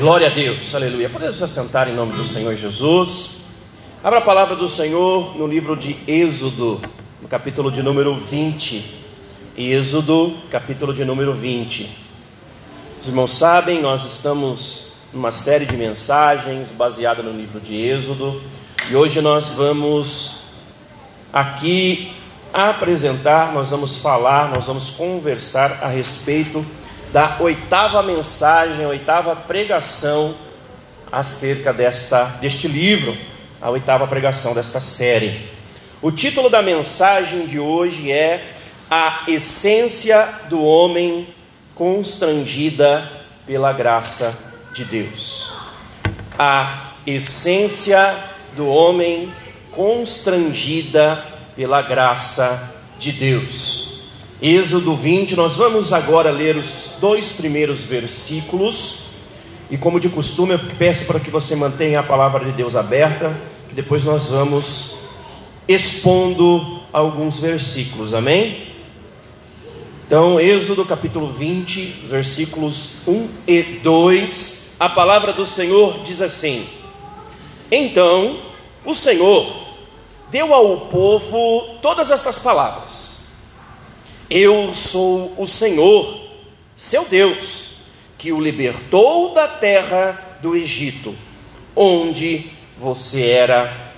[0.00, 1.10] Glória a Deus, aleluia.
[1.10, 3.40] Podemos assentar em nome do Senhor Jesus.
[4.02, 6.80] Abra a palavra do Senhor no livro de Êxodo,
[7.20, 8.82] no capítulo de número 20.
[9.58, 11.86] Êxodo, capítulo de número 20.
[12.98, 18.40] Os irmãos sabem, nós estamos numa série de mensagens baseada no livro de Êxodo,
[18.90, 20.54] e hoje nós vamos
[21.30, 22.10] aqui
[22.54, 26.64] apresentar, nós vamos falar, nós vamos conversar a respeito
[27.12, 30.34] da oitava mensagem, oitava pregação
[31.10, 33.16] acerca desta, deste livro,
[33.60, 35.48] a oitava pregação desta série.
[36.00, 38.54] O título da mensagem de hoje é
[38.90, 41.26] A Essência do Homem
[41.74, 43.10] Constrangida
[43.46, 45.52] pela Graça de Deus.
[46.38, 48.14] A essência
[48.56, 49.32] do homem
[49.70, 51.24] constrangida
[51.56, 53.89] pela graça de Deus.
[54.42, 59.10] Êxodo 20, nós vamos agora ler os dois primeiros versículos.
[59.70, 63.36] E como de costume, eu peço para que você mantenha a palavra de Deus aberta,
[63.68, 65.02] que depois nós vamos
[65.68, 68.68] expondo alguns versículos, amém?
[70.06, 76.66] Então, Êxodo capítulo 20, versículos 1 e 2, a palavra do Senhor diz assim:
[77.70, 78.38] Então
[78.86, 79.46] o Senhor
[80.30, 83.09] deu ao povo todas essas palavras
[84.30, 86.30] eu sou o Senhor,
[86.76, 87.80] seu Deus,
[88.16, 91.16] que o libertou da terra do Egito,
[91.74, 93.92] onde você era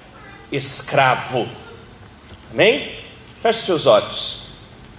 [0.50, 1.46] escravo.
[2.50, 2.90] Amém?
[3.42, 4.42] Feche seus olhos.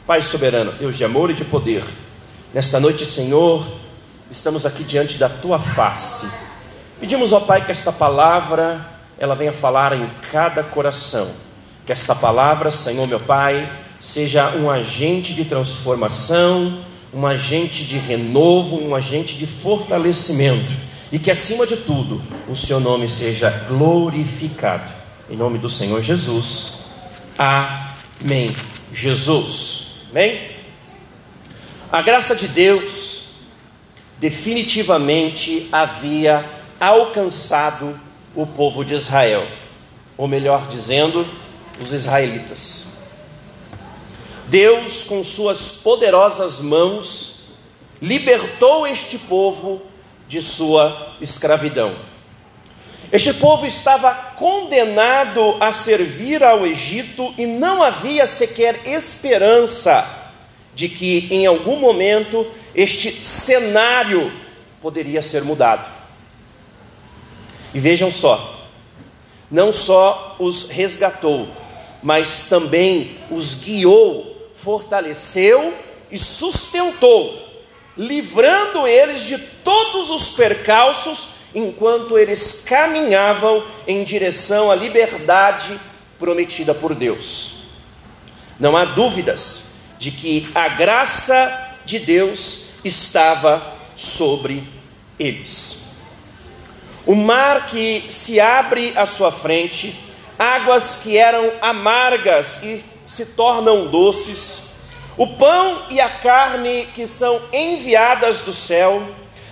[0.06, 1.84] Pai soberano, Deus de amor e de poder,
[2.54, 3.66] nesta noite, Senhor,
[4.30, 6.32] estamos aqui diante da tua face.
[7.00, 8.86] Pedimos ao Pai que esta palavra
[9.18, 11.30] ela venha falar em cada coração.
[11.86, 13.70] Que esta palavra, Senhor meu Pai,
[14.04, 20.74] seja um agente de transformação, um agente de renovo, um agente de fortalecimento,
[21.10, 24.92] e que acima de tudo o seu nome seja glorificado.
[25.30, 26.80] Em nome do Senhor Jesus.
[27.38, 28.54] Amém.
[28.92, 30.02] Jesus.
[30.12, 30.52] Amém?
[31.90, 33.36] A graça de Deus
[34.20, 36.44] definitivamente havia
[36.78, 37.98] alcançado
[38.36, 39.48] o povo de Israel,
[40.18, 41.26] ou melhor dizendo,
[41.82, 42.93] os israelitas.
[44.48, 47.34] Deus, com suas poderosas mãos,
[48.02, 49.82] libertou este povo
[50.28, 51.96] de sua escravidão.
[53.12, 60.32] Este povo estava condenado a servir ao Egito e não havia sequer esperança
[60.74, 64.32] de que em algum momento este cenário
[64.82, 65.88] poderia ser mudado.
[67.74, 68.68] E vejam só,
[69.50, 71.48] não só os resgatou,
[72.02, 74.33] mas também os guiou
[74.64, 75.74] fortaleceu
[76.10, 77.64] e sustentou,
[77.98, 85.80] livrando eles de todos os percalços enquanto eles caminhavam em direção à liberdade
[86.18, 87.64] prometida por Deus.
[88.60, 94.68] Não há dúvidas de que a graça de Deus estava sobre
[95.20, 96.02] eles.
[97.06, 99.94] O mar que se abre à sua frente,
[100.40, 104.74] águas que eram amargas e se tornam doces,
[105.18, 109.02] o pão e a carne que são enviadas do céu,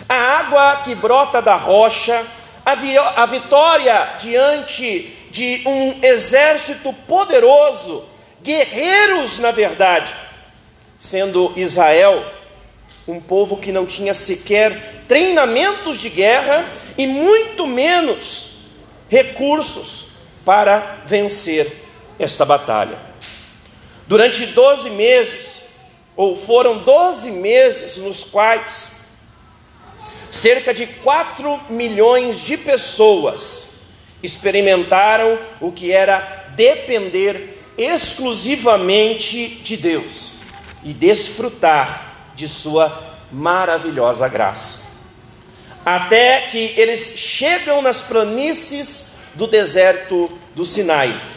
[0.09, 2.25] a água que brota da rocha,
[2.65, 8.03] a, vi a vitória diante de um exército poderoso,
[8.41, 10.11] guerreiros na verdade,
[10.97, 12.23] sendo Israel
[13.07, 16.65] um povo que não tinha sequer treinamentos de guerra
[16.97, 18.51] e muito menos
[19.09, 20.11] recursos
[20.45, 21.71] para vencer
[22.17, 23.10] esta batalha.
[24.11, 25.69] Durante 12 meses,
[26.17, 29.03] ou foram 12 meses nos quais
[30.29, 33.83] cerca de 4 milhões de pessoas
[34.21, 36.19] experimentaram o que era
[36.57, 40.33] depender exclusivamente de Deus
[40.83, 42.91] e desfrutar de Sua
[43.31, 45.07] maravilhosa graça.
[45.85, 51.30] Até que eles chegam nas planícies do deserto do Sinai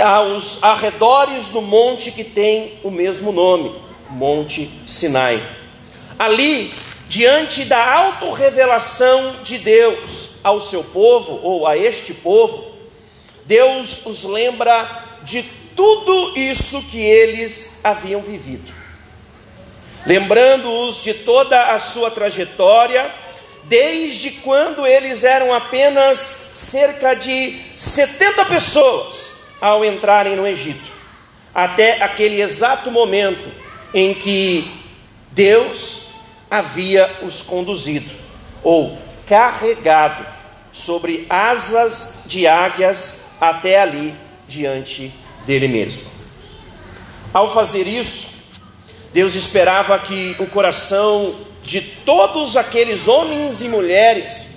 [0.00, 3.74] aos arredores do monte que tem o mesmo nome,
[4.10, 5.42] Monte Sinai.
[6.18, 6.72] Ali,
[7.08, 12.72] diante da autorrevelação de Deus ao seu povo, ou a este povo,
[13.44, 15.42] Deus os lembra de
[15.76, 18.72] tudo isso que eles haviam vivido.
[20.06, 23.10] Lembrando-os de toda a sua trajetória,
[23.64, 26.18] desde quando eles eram apenas
[26.54, 29.33] cerca de 70 pessoas
[29.64, 30.92] ao entrarem no Egito,
[31.54, 33.50] até aquele exato momento
[33.94, 34.70] em que
[35.30, 36.08] Deus
[36.50, 38.10] havia os conduzido,
[38.62, 40.26] ou carregado,
[40.70, 44.14] sobre asas de águias até ali
[44.46, 45.10] diante
[45.46, 46.02] dele mesmo.
[47.32, 48.34] Ao fazer isso,
[49.14, 54.56] Deus esperava que o coração de todos aqueles homens e mulheres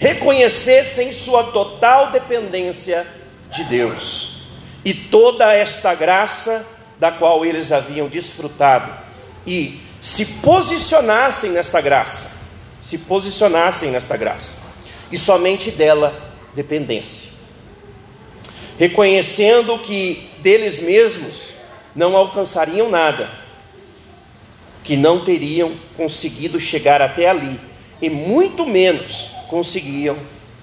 [0.00, 3.06] reconhecessem sua total dependência
[3.52, 4.39] de Deus
[4.84, 6.66] e toda esta graça
[6.98, 8.92] da qual eles haviam desfrutado
[9.46, 12.38] e se posicionassem nesta graça,
[12.80, 14.70] se posicionassem nesta graça
[15.10, 17.30] e somente dela dependência.
[18.78, 21.54] Reconhecendo que deles mesmos
[21.94, 23.28] não alcançariam nada,
[24.82, 27.60] que não teriam conseguido chegar até ali
[28.00, 30.16] e muito menos conseguiam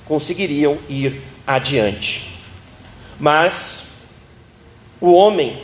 [0.07, 2.39] conseguiriam ir adiante.
[3.19, 3.96] Mas
[4.99, 5.61] o homem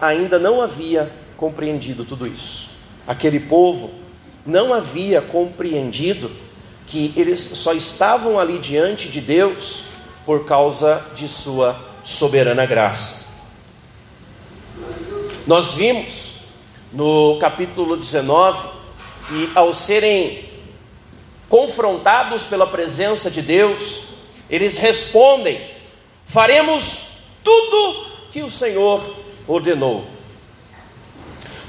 [0.00, 2.70] ainda não havia compreendido tudo isso.
[3.06, 3.92] Aquele povo
[4.46, 6.30] não havia compreendido
[6.86, 9.84] que eles só estavam ali diante de Deus
[10.26, 13.42] por causa de sua soberana graça.
[15.46, 16.42] Nós vimos
[16.92, 18.68] no capítulo 19
[19.28, 20.50] que ao serem
[21.48, 24.04] confrontados pela presença de Deus,
[24.48, 25.60] eles respondem:
[26.26, 27.08] faremos
[27.42, 29.14] tudo que o Senhor
[29.46, 30.06] ordenou.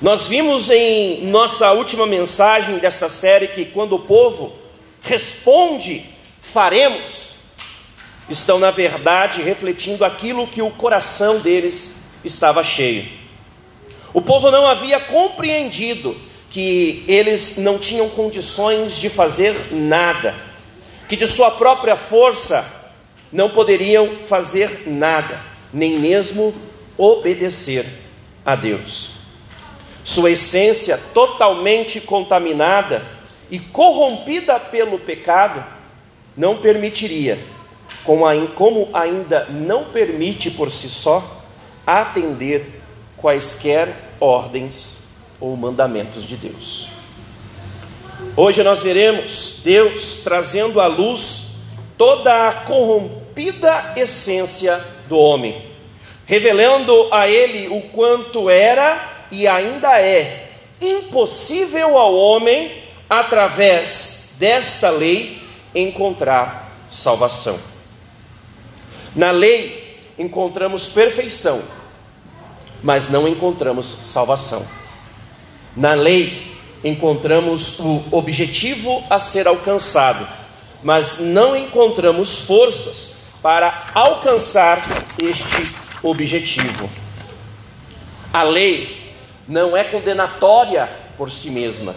[0.02, 4.54] Nós vimos em nossa última mensagem desta série que quando o povo
[5.02, 6.06] responde
[6.42, 7.34] faremos,
[8.30, 13.06] estão na verdade refletindo aquilo que o coração deles estava cheio.
[14.14, 16.16] O povo não havia compreendido
[16.50, 20.34] que eles não tinham condições de fazer nada,
[21.10, 22.92] que de sua própria força
[23.32, 26.54] não poderiam fazer nada, nem mesmo
[26.98, 27.86] obedecer
[28.46, 29.12] a Deus.
[30.04, 33.04] Sua essência totalmente contaminada
[33.50, 35.64] e corrompida pelo pecado,
[36.36, 37.40] não permitiria,
[38.04, 41.42] como ainda não permite por si só,
[41.86, 42.82] atender
[43.18, 45.04] quaisquer ordens
[45.40, 46.90] ou mandamentos de Deus.
[48.36, 51.58] Hoje nós veremos Deus trazendo à luz
[51.98, 54.84] toda a corrompida essência
[55.14, 55.62] do homem,
[56.26, 60.50] revelando a ele o quanto era e ainda é
[60.82, 62.72] impossível ao homem
[63.08, 65.40] através desta lei,
[65.76, 67.60] encontrar salvação.
[69.16, 71.62] Na lei encontramos perfeição,
[72.82, 74.66] mas não encontramos salvação.
[75.76, 80.28] Na lei encontramos o objetivo a ser alcançado,
[80.82, 84.82] mas não encontramos forças para alcançar
[85.22, 86.90] este objetivo.
[88.34, 89.14] A lei
[89.48, 91.94] não é condenatória por si mesma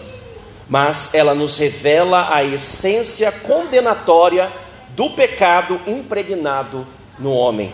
[0.69, 4.51] mas ela nos revela a essência condenatória
[4.89, 6.85] do pecado impregnado
[7.17, 7.73] no homem.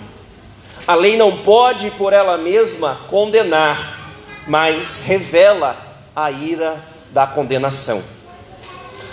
[0.86, 4.00] A lei não pode por ela mesma condenar,
[4.48, 5.76] mas revela
[6.16, 6.78] a ira
[7.12, 8.04] da condenação.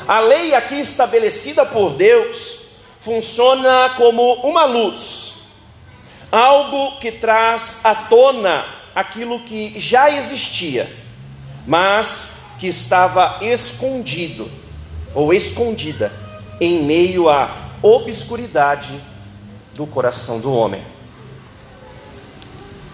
[0.06, 2.59] A lei aqui estabelecida por Deus
[3.00, 5.46] funciona como uma luz,
[6.30, 8.64] algo que traz à tona
[8.94, 10.90] aquilo que já existia,
[11.66, 14.50] mas que estava escondido
[15.14, 16.12] ou escondida
[16.60, 19.00] em meio à obscuridade
[19.74, 20.82] do coração do homem.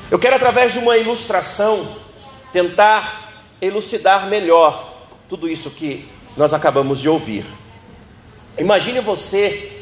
[0.08, 1.96] Eu quero, através de uma ilustração,
[2.52, 4.94] tentar elucidar melhor
[5.28, 7.44] tudo isso que nós acabamos de ouvir.
[8.56, 9.75] Imagine você,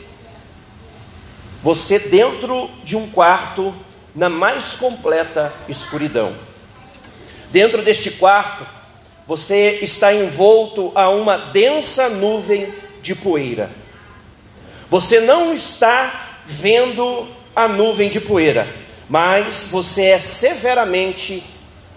[1.65, 3.75] você dentro de um quarto
[4.15, 6.35] na mais completa escuridão.
[7.51, 8.67] Dentro deste quarto,
[9.27, 13.71] você está envolto a uma densa nuvem de poeira.
[14.91, 18.69] Você não está vendo a nuvem de poeira,
[19.09, 21.43] mas você é severamente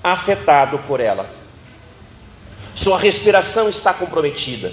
[0.02, 1.30] afetado por ela.
[2.74, 4.72] Sua respiração está comprometida,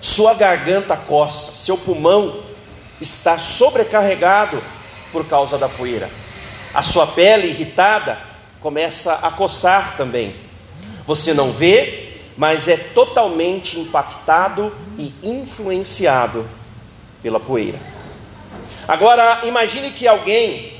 [0.00, 2.55] sua garganta coça, seu pulmão
[3.00, 4.62] está sobrecarregado
[5.12, 6.10] por causa da poeira.
[6.74, 8.18] A sua pele irritada
[8.60, 10.34] começa a coçar também.
[11.06, 16.48] Você não vê, mas é totalmente impactado e influenciado
[17.22, 17.78] pela poeira.
[18.86, 20.72] Agora, imagine que alguém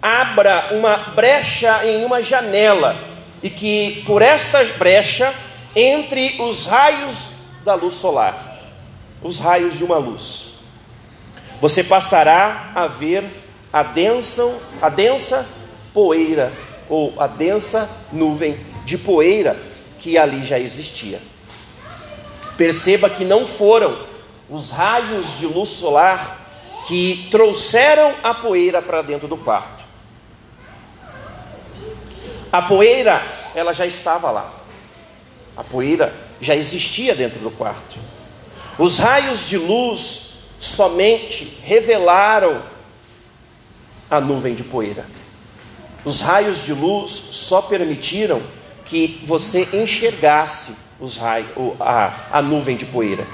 [0.00, 2.96] abra uma brecha em uma janela
[3.42, 5.32] e que por esta brecha
[5.74, 7.32] entre os raios
[7.64, 8.58] da luz solar,
[9.22, 10.55] os raios de uma luz.
[11.60, 13.24] Você passará a ver
[13.72, 14.42] a densa,
[14.80, 15.46] a densa
[15.92, 16.52] poeira
[16.88, 19.56] ou a densa nuvem de poeira
[19.98, 21.20] que ali já existia.
[22.56, 23.96] Perceba que não foram
[24.48, 26.46] os raios de luz solar
[26.86, 29.84] que trouxeram a poeira para dentro do quarto.
[32.52, 33.20] A poeira,
[33.54, 34.50] ela já estava lá.
[35.56, 37.96] A poeira já existia dentro do quarto.
[38.78, 40.25] Os raios de luz
[40.66, 42.60] somente revelaram
[44.10, 45.06] a nuvem de poeira.
[46.04, 48.42] Os raios de luz só permitiram
[48.84, 53.26] que você enxergasse os raios, a, a nuvem de poeira.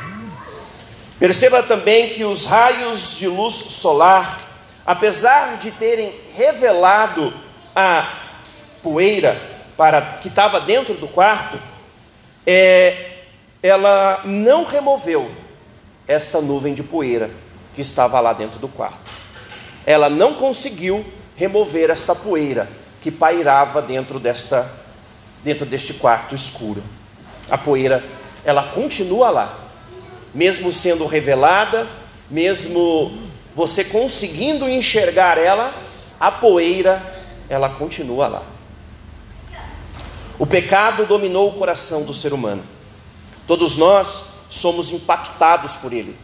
[1.18, 4.38] Perceba também que os raios de luz solar,
[4.84, 7.32] apesar de terem revelado
[7.74, 8.08] a
[8.82, 9.40] poeira
[9.76, 11.58] para que estava dentro do quarto,
[12.46, 13.20] é,
[13.62, 15.41] ela não removeu
[16.12, 17.30] esta nuvem de poeira
[17.74, 19.10] que estava lá dentro do quarto.
[19.86, 21.04] Ela não conseguiu
[21.36, 22.68] remover esta poeira
[23.00, 24.70] que pairava dentro desta
[25.42, 26.82] dentro deste quarto escuro.
[27.50, 28.04] A poeira,
[28.44, 29.58] ela continua lá,
[30.32, 31.88] mesmo sendo revelada,
[32.30, 33.18] mesmo
[33.54, 35.72] você conseguindo enxergar ela,
[36.20, 37.02] a poeira,
[37.48, 38.42] ela continua lá.
[40.38, 42.62] O pecado dominou o coração do ser humano.
[43.46, 46.14] Todos nós somos impactados por ele.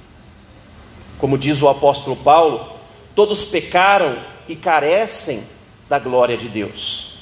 [1.18, 2.74] Como diz o apóstolo Paulo,
[3.14, 4.16] todos pecaram
[4.46, 5.42] e carecem
[5.88, 7.20] da glória de Deus.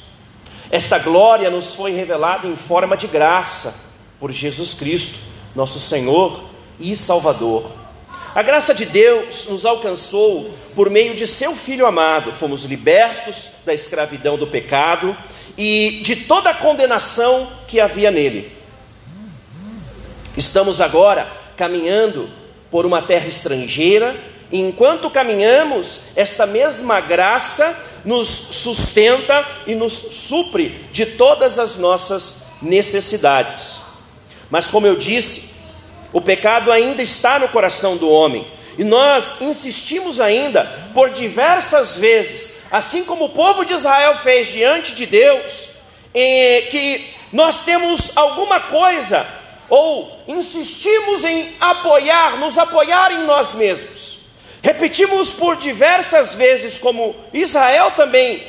[0.71, 3.87] Esta glória nos foi revelada em forma de graça
[4.19, 5.19] por Jesus Cristo,
[5.55, 6.43] nosso Senhor
[6.79, 7.71] e Salvador.
[8.35, 13.73] A graça de Deus nos alcançou por meio de seu Filho amado, fomos libertos da
[13.73, 15.17] escravidão do pecado
[15.57, 18.53] e de toda a condenação que havia nele.
[20.37, 21.27] Estamos agora
[21.57, 22.29] caminhando
[22.71, 24.15] por uma terra estrangeira,
[24.53, 32.45] e enquanto caminhamos, esta mesma graça nos sustenta e nos supre de todas as nossas
[32.61, 33.81] necessidades.
[34.51, 35.57] Mas, como eu disse,
[36.13, 38.47] o pecado ainda está no coração do homem,
[38.79, 44.95] e nós insistimos ainda por diversas vezes, assim como o povo de Israel fez diante
[44.95, 45.71] de Deus,
[46.71, 49.27] que nós temos alguma coisa,
[49.69, 54.27] ou insistimos em apoiar, nos apoiar em nós mesmos.
[54.63, 58.43] Repetimos por diversas vezes, como Israel também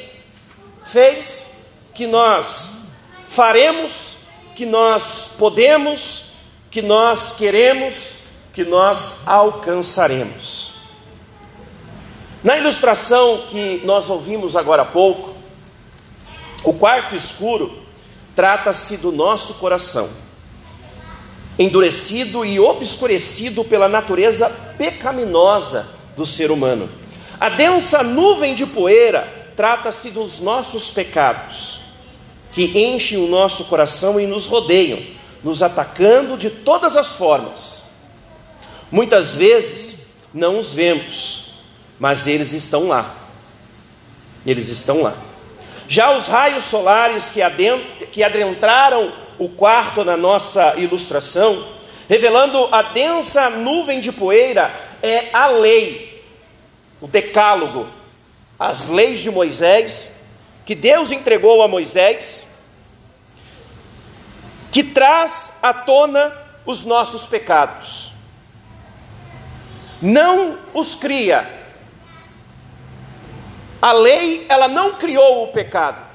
[0.83, 1.51] fez,
[1.93, 2.87] que nós
[3.27, 4.15] faremos,
[4.55, 6.31] que nós podemos,
[6.71, 8.17] que nós queremos,
[8.53, 10.77] que nós alcançaremos.
[12.43, 15.35] Na ilustração que nós ouvimos agora há pouco,
[16.63, 17.77] o quarto escuro
[18.35, 20.09] trata-se do nosso coração,
[21.57, 26.89] endurecido e obscurecido pela natureza pecaminosa do ser humano.
[27.39, 31.79] A densa nuvem de poeira trata-se dos nossos pecados,
[32.51, 34.99] que enchem o nosso coração e nos rodeiam,
[35.43, 37.85] nos atacando de todas as formas.
[38.91, 41.63] Muitas vezes não os vemos,
[41.99, 43.15] mas eles estão lá.
[44.45, 45.15] Eles estão lá.
[45.89, 47.41] Já os raios solares que,
[48.11, 51.65] que adentraram o quarto na nossa ilustração,
[52.07, 56.23] revelando a densa nuvem de poeira, é a lei,
[57.01, 57.87] o decálogo,
[58.57, 60.11] as leis de Moisés,
[60.65, 62.47] que Deus entregou a Moisés,
[64.71, 66.33] que traz à tona
[66.65, 68.17] os nossos pecados
[70.01, 71.55] não os cria.
[73.81, 76.05] A lei, ela não criou o pecado.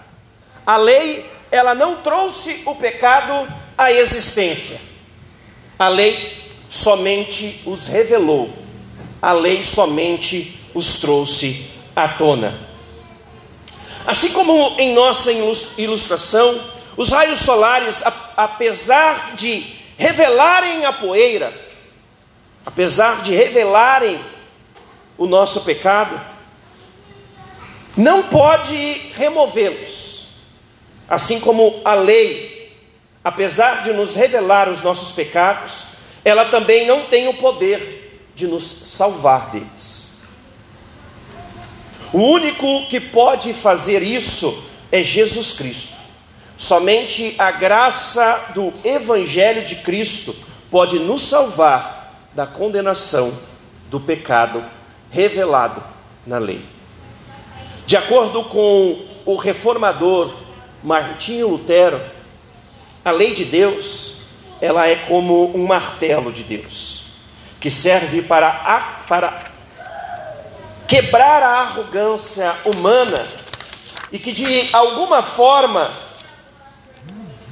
[0.66, 4.80] A lei, ela não trouxe o pecado à existência.
[5.78, 8.50] A lei somente os revelou.
[9.20, 12.58] A lei somente os trouxe à tona.
[14.06, 15.30] Assim como em nossa
[15.76, 16.58] ilustração,
[16.96, 18.02] os raios solares,
[18.36, 19.64] apesar de
[19.98, 21.52] revelarem a poeira,
[22.64, 24.18] apesar de revelarem
[25.18, 26.18] o nosso pecado,
[27.96, 30.11] não pode removê-los.
[31.12, 32.72] Assim como a lei,
[33.22, 35.88] apesar de nos revelar os nossos pecados,
[36.24, 40.22] ela também não tem o poder de nos salvar deles.
[42.14, 45.98] O único que pode fazer isso é Jesus Cristo.
[46.56, 50.34] Somente a graça do Evangelho de Cristo
[50.70, 53.30] pode nos salvar da condenação
[53.90, 54.64] do pecado
[55.10, 55.84] revelado
[56.26, 56.64] na lei.
[57.84, 60.40] De acordo com o reformador
[60.82, 62.00] Martinho Lutero,
[63.04, 64.22] a lei de Deus,
[64.60, 67.04] ela é como um martelo de Deus,
[67.60, 68.50] que serve para,
[69.08, 69.52] para
[70.86, 73.26] quebrar a arrogância humana
[74.10, 75.90] e que de alguma forma,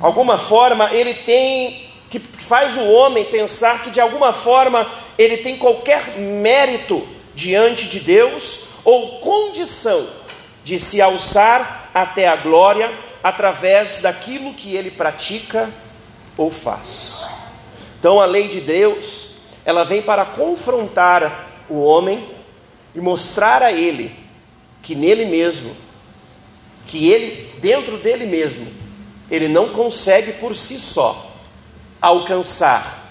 [0.01, 4.85] alguma forma ele tem que faz o homem pensar que de alguma forma
[5.17, 10.09] ele tem qualquer mérito diante de Deus ou condição
[10.65, 12.91] de se alçar até a glória
[13.23, 15.69] através daquilo que ele pratica
[16.37, 17.41] ou faz.
[17.99, 22.27] Então a lei de Deus, ela vem para confrontar o homem
[22.95, 24.15] e mostrar a ele
[24.83, 25.77] que nele mesmo,
[26.87, 28.67] que ele dentro dele mesmo,
[29.31, 31.31] ele não consegue por si só
[32.01, 33.07] alcançar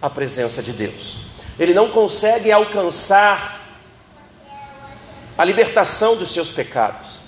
[0.00, 1.22] a presença de Deus.
[1.58, 3.60] Ele não consegue alcançar
[5.38, 7.21] a libertação dos seus pecados.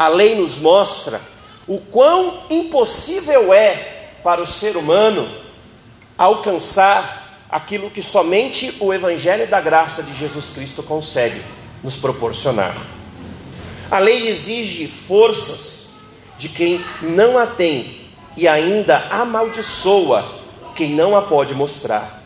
[0.00, 1.20] A lei nos mostra
[1.68, 5.28] o quão impossível é para o ser humano
[6.16, 11.42] alcançar aquilo que somente o Evangelho da graça de Jesus Cristo consegue
[11.84, 12.74] nos proporcionar.
[13.90, 16.00] A lei exige forças
[16.38, 20.24] de quem não a tem e ainda amaldiçoa
[20.74, 22.22] quem não a pode mostrar,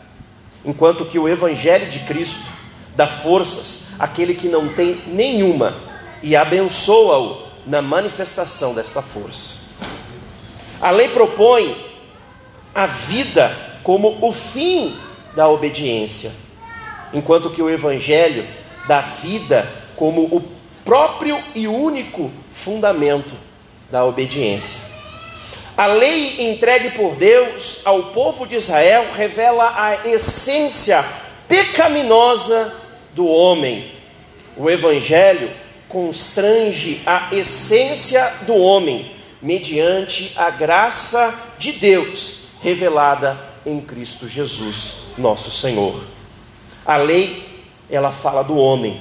[0.63, 2.47] enquanto que o Evangelho de Cristo
[2.95, 5.75] dá forças àquele que não tem nenhuma
[6.23, 9.75] e abençoa-o na manifestação desta força.
[10.81, 11.75] A lei propõe
[12.73, 14.97] a vida como o fim
[15.35, 16.31] da obediência,
[17.13, 18.45] enquanto que o Evangelho
[18.87, 20.43] dá vida como o
[20.83, 23.33] próprio e único fundamento
[23.89, 24.95] da obediência.
[25.77, 31.03] A lei entregue por Deus ao povo de Israel revela a essência
[31.47, 32.73] pecaminosa
[33.13, 33.91] do homem.
[34.55, 35.49] O Evangelho
[35.95, 45.49] constrange a essência do homem mediante a graça de Deus revelada em Cristo Jesus, nosso
[45.49, 46.03] Senhor.
[46.85, 48.99] A lei, ela fala do homem,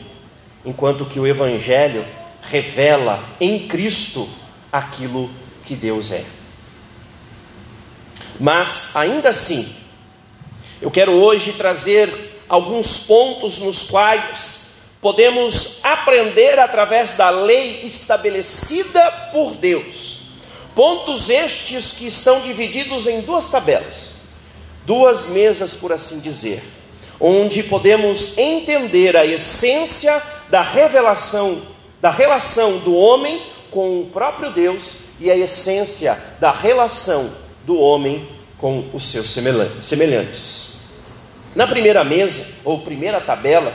[0.64, 2.06] enquanto que o evangelho
[2.42, 4.28] revela em Cristo
[4.70, 5.28] aquilo
[5.64, 6.24] que Deus é.
[8.38, 9.68] Mas ainda assim,
[10.80, 14.63] eu quero hoje trazer alguns pontos nos quais
[15.04, 20.20] podemos aprender através da lei estabelecida por Deus.
[20.74, 24.14] Pontos estes que estão divididos em duas tabelas,
[24.86, 26.62] duas mesas, por assim dizer,
[27.20, 31.60] onde podemos entender a essência da revelação,
[32.00, 37.30] da relação do homem com o próprio Deus e a essência da relação
[37.66, 39.28] do homem com os seus
[39.82, 40.94] semelhantes.
[41.54, 43.70] Na primeira mesa, ou primeira tabela,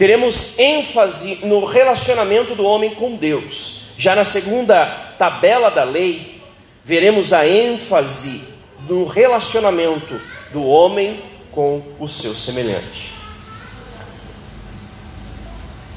[0.00, 3.88] teremos ênfase no relacionamento do homem com Deus.
[3.98, 4.86] Já na segunda
[5.18, 6.40] tabela da lei,
[6.82, 8.48] veremos a ênfase
[8.88, 10.18] no relacionamento
[10.54, 13.12] do homem com o seu semelhante.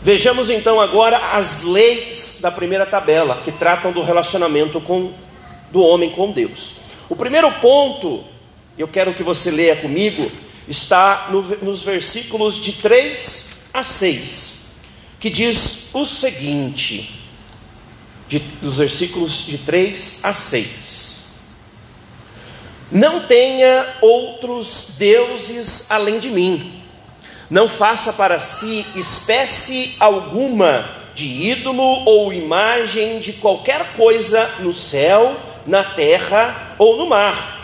[0.01, 5.13] Vejamos então agora as leis da primeira tabela, que tratam do relacionamento com,
[5.71, 6.81] do homem com Deus.
[7.07, 8.21] O primeiro ponto,
[8.77, 10.29] eu quero que você leia comigo,
[10.67, 14.81] está no, nos versículos de 3 a 6,
[15.19, 17.21] que diz o seguinte,
[18.27, 21.23] de, dos versículos de 3 a 6.
[22.91, 26.83] Não tenha outros deuses além de mim,
[27.49, 35.35] não faça para si espécie alguma de ídolo ou imagem de qualquer coisa no céu,
[35.65, 37.61] na terra ou no mar.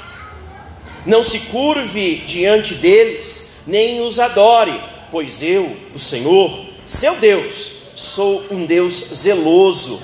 [1.06, 4.80] Não se curve diante deles, nem os adore
[5.12, 10.02] pois eu, o Senhor, seu Deus, sou um Deus zeloso.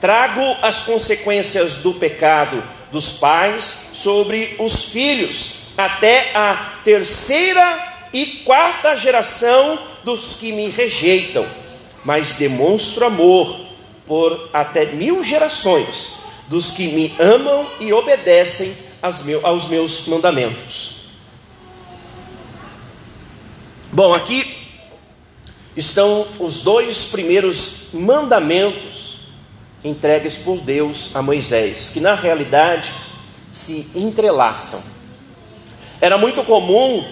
[0.00, 8.96] Trago as consequências do pecado dos pais sobre os filhos, até a terceira e quarta
[8.96, 11.46] geração dos que me rejeitam,
[12.04, 13.60] mas demonstro amor
[14.06, 18.74] por até mil gerações dos que me amam e obedecem
[19.42, 20.97] aos meus mandamentos.
[23.98, 24.56] Bom, aqui
[25.76, 29.22] estão os dois primeiros mandamentos
[29.82, 32.94] entregues por Deus a Moisés, que na realidade
[33.50, 34.80] se entrelaçam.
[36.00, 37.04] Era muito comum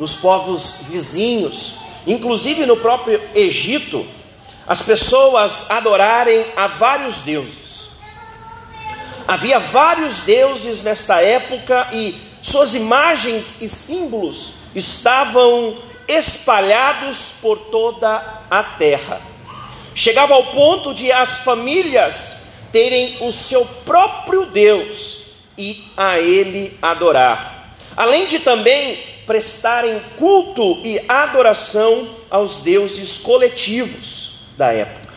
[0.00, 1.76] nos povos vizinhos,
[2.08, 4.04] inclusive no próprio Egito,
[4.66, 8.00] as pessoas adorarem a vários deuses.
[9.28, 18.62] Havia vários deuses nesta época e suas imagens e símbolos estavam espalhados por toda a
[18.62, 19.20] terra.
[19.94, 25.22] Chegava ao ponto de as famílias terem o seu próprio Deus
[25.58, 27.76] e a ele adorar.
[27.96, 35.12] Além de também prestarem culto e adoração aos deuses coletivos da época.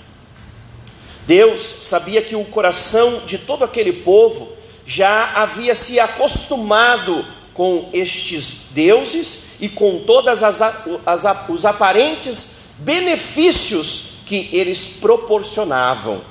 [1.26, 4.56] Deus sabia que o coração de todo aquele povo
[4.86, 14.20] já havia se acostumado com estes deuses e com todas as, as, os aparentes benefícios
[14.26, 16.22] que eles proporcionavam.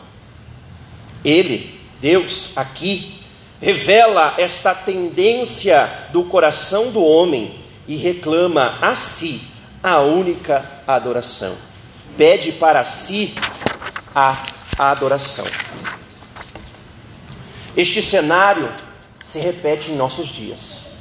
[1.24, 3.14] Ele, Deus, aqui
[3.60, 7.58] revela esta tendência do coração do homem
[7.88, 9.40] e reclama a si
[9.82, 11.56] a única adoração.
[12.18, 13.34] Pede para si
[14.14, 14.42] a
[14.78, 15.46] adoração.
[17.74, 18.68] Este cenário
[19.20, 20.93] se repete em nossos dias.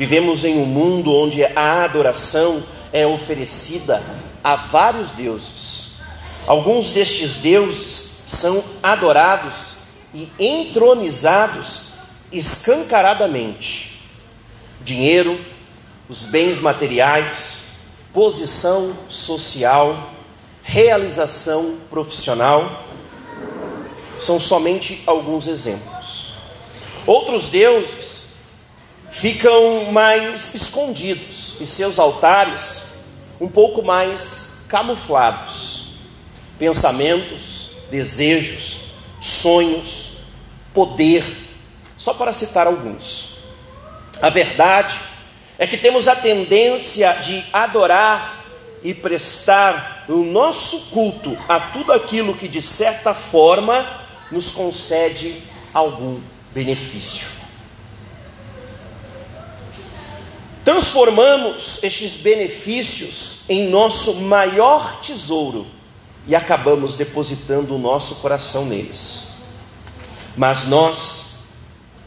[0.00, 4.02] Vivemos em um mundo onde a adoração é oferecida
[4.42, 5.98] a vários deuses.
[6.46, 9.74] Alguns destes deuses são adorados
[10.14, 11.96] e entronizados
[12.32, 14.00] escancaradamente.
[14.80, 15.38] Dinheiro,
[16.08, 17.80] os bens materiais,
[18.14, 20.14] posição social,
[20.62, 22.86] realização profissional,
[24.18, 26.32] são somente alguns exemplos.
[27.06, 28.19] Outros deuses
[29.10, 33.04] ficam mais escondidos e seus altares
[33.40, 35.96] um pouco mais camuflados.
[36.58, 40.10] Pensamentos, desejos, sonhos,
[40.72, 41.24] poder,
[41.96, 43.38] só para citar alguns.
[44.20, 44.94] A verdade
[45.58, 48.44] é que temos a tendência de adorar
[48.82, 53.86] e prestar o nosso culto a tudo aquilo que de certa forma
[54.30, 55.36] nos concede
[55.74, 56.18] algum
[56.52, 57.39] benefício.
[60.70, 65.66] Transformamos estes benefícios em nosso maior tesouro
[66.28, 69.46] e acabamos depositando o nosso coração neles.
[70.36, 71.48] Mas nós,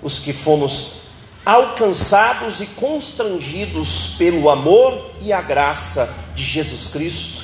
[0.01, 1.01] os que fomos
[1.45, 7.43] alcançados e constrangidos pelo amor e a graça de Jesus Cristo,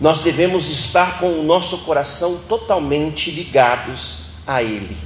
[0.00, 4.96] nós devemos estar com o nosso coração totalmente ligados a Ele.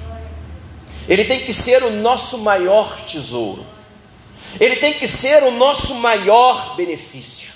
[1.06, 3.66] Ele tem que ser o nosso maior tesouro,
[4.60, 7.52] ele tem que ser o nosso maior benefício.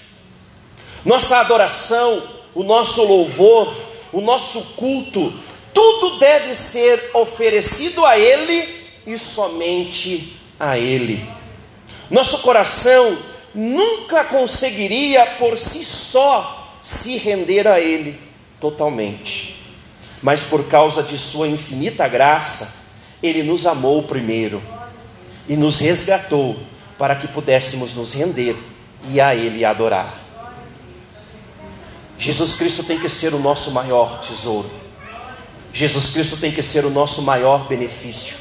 [1.04, 2.22] Nossa adoração,
[2.54, 3.74] o nosso louvor,
[4.12, 5.32] o nosso culto,
[5.72, 11.24] tudo deve ser oferecido a Ele e somente a Ele.
[12.10, 13.16] Nosso coração
[13.54, 18.18] nunca conseguiria por si só se render a Ele
[18.60, 19.56] totalmente.
[20.22, 24.62] Mas por causa de Sua infinita graça, Ele nos amou primeiro
[25.48, 26.56] e nos resgatou
[26.98, 28.56] para que pudéssemos nos render
[29.08, 30.12] e a Ele adorar.
[32.18, 34.70] Jesus Cristo tem que ser o nosso maior tesouro.
[35.72, 38.36] Jesus Cristo tem que ser o nosso maior benefício.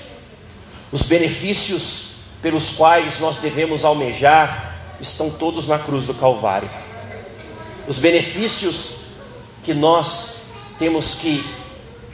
[0.91, 6.69] Os benefícios pelos quais nós devemos almejar estão todos na cruz do Calvário.
[7.87, 9.05] Os benefícios
[9.63, 11.45] que nós temos que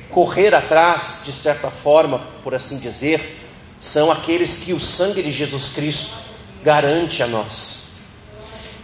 [0.09, 3.39] correr atrás, de certa forma, por assim dizer,
[3.79, 6.30] são aqueles que o sangue de Jesus Cristo
[6.63, 7.91] garante a nós.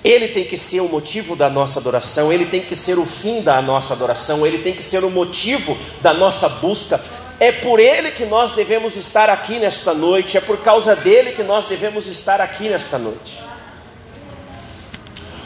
[0.04, 3.42] Ele tem que ser o motivo da nossa adoração, ele tem que ser o fim
[3.42, 7.02] da nossa adoração, ele tem que ser o motivo da nossa busca.
[7.40, 11.44] É por ele que nós devemos estar aqui nesta noite, é por causa dele que
[11.44, 13.40] nós devemos estar aqui nesta noite.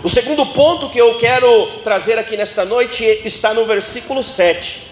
[0.04, 4.92] O segundo ponto que eu quero trazer aqui nesta noite está no versículo 7,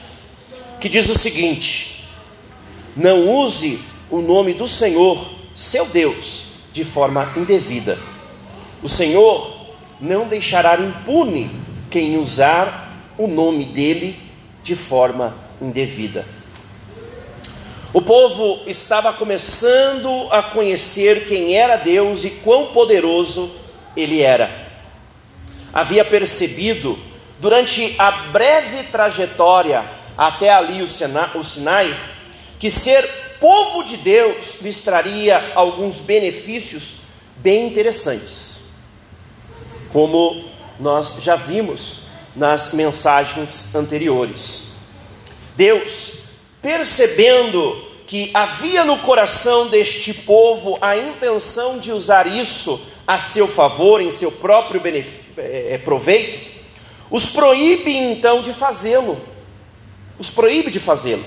[0.80, 2.06] que diz o seguinte:
[2.96, 5.18] Não use o nome do Senhor,
[5.56, 6.49] seu Deus,
[6.80, 7.98] de forma indevida.
[8.82, 9.68] O Senhor
[10.00, 11.52] não deixará impune
[11.92, 14.18] quem usar o nome dele
[14.64, 16.26] de forma indevida.
[17.92, 23.52] O povo estava começando a conhecer quem era Deus e quão poderoso
[23.98, 24.70] ele era
[25.74, 26.98] havia percebido
[27.40, 29.84] durante a breve trajetória
[30.18, 31.96] até ali o Sinai,
[32.58, 37.00] que ser povo de Deus lhes traria alguns benefícios
[37.38, 38.64] bem interessantes,
[39.92, 40.46] como
[40.80, 44.90] nós já vimos nas mensagens anteriores.
[45.56, 46.14] Deus,
[46.62, 54.02] percebendo que havia no coração deste povo a intenção de usar isso a seu favor,
[54.02, 54.82] em seu próprio
[55.38, 56.50] é, proveito,
[57.10, 59.20] os proíbe então de fazê-lo.
[60.18, 61.24] Os proíbe de fazê-lo.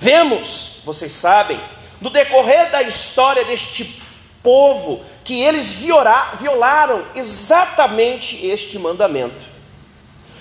[0.00, 1.60] Vemos, vocês sabem,
[2.00, 4.02] no decorrer da história deste
[4.42, 9.44] povo, que eles viola, violaram exatamente este mandamento.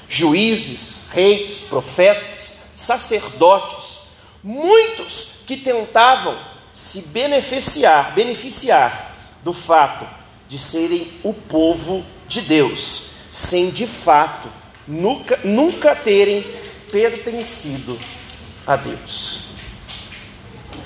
[0.07, 4.07] Juízes, reis, profetas, sacerdotes,
[4.41, 6.38] muitos que tentavam
[6.73, 10.07] se beneficiar, beneficiar do fato
[10.47, 14.47] de serem o povo de Deus, sem de fato
[14.88, 16.41] nunca, nunca terem
[16.89, 17.99] pertencido
[18.65, 19.46] a Deus.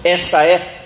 [0.03, 0.81] Esta é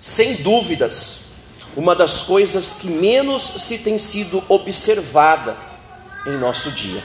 [0.00, 1.28] sem dúvidas,
[1.76, 5.56] uma das coisas que menos se tem sido observada
[6.26, 7.02] em nosso dia.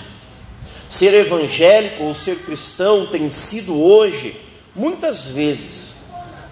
[0.90, 4.36] Ser evangélico ou ser cristão tem sido hoje,
[4.76, 6.04] muitas vezes,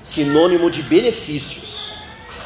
[0.03, 1.95] sinônimo de benefícios.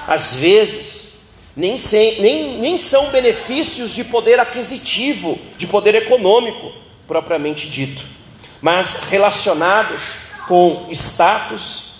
[0.07, 6.71] Às vezes, nem, sem, nem, nem são benefícios de poder aquisitivo, de poder econômico,
[7.07, 8.01] propriamente dito,
[8.61, 10.15] mas relacionados
[10.47, 11.94] com status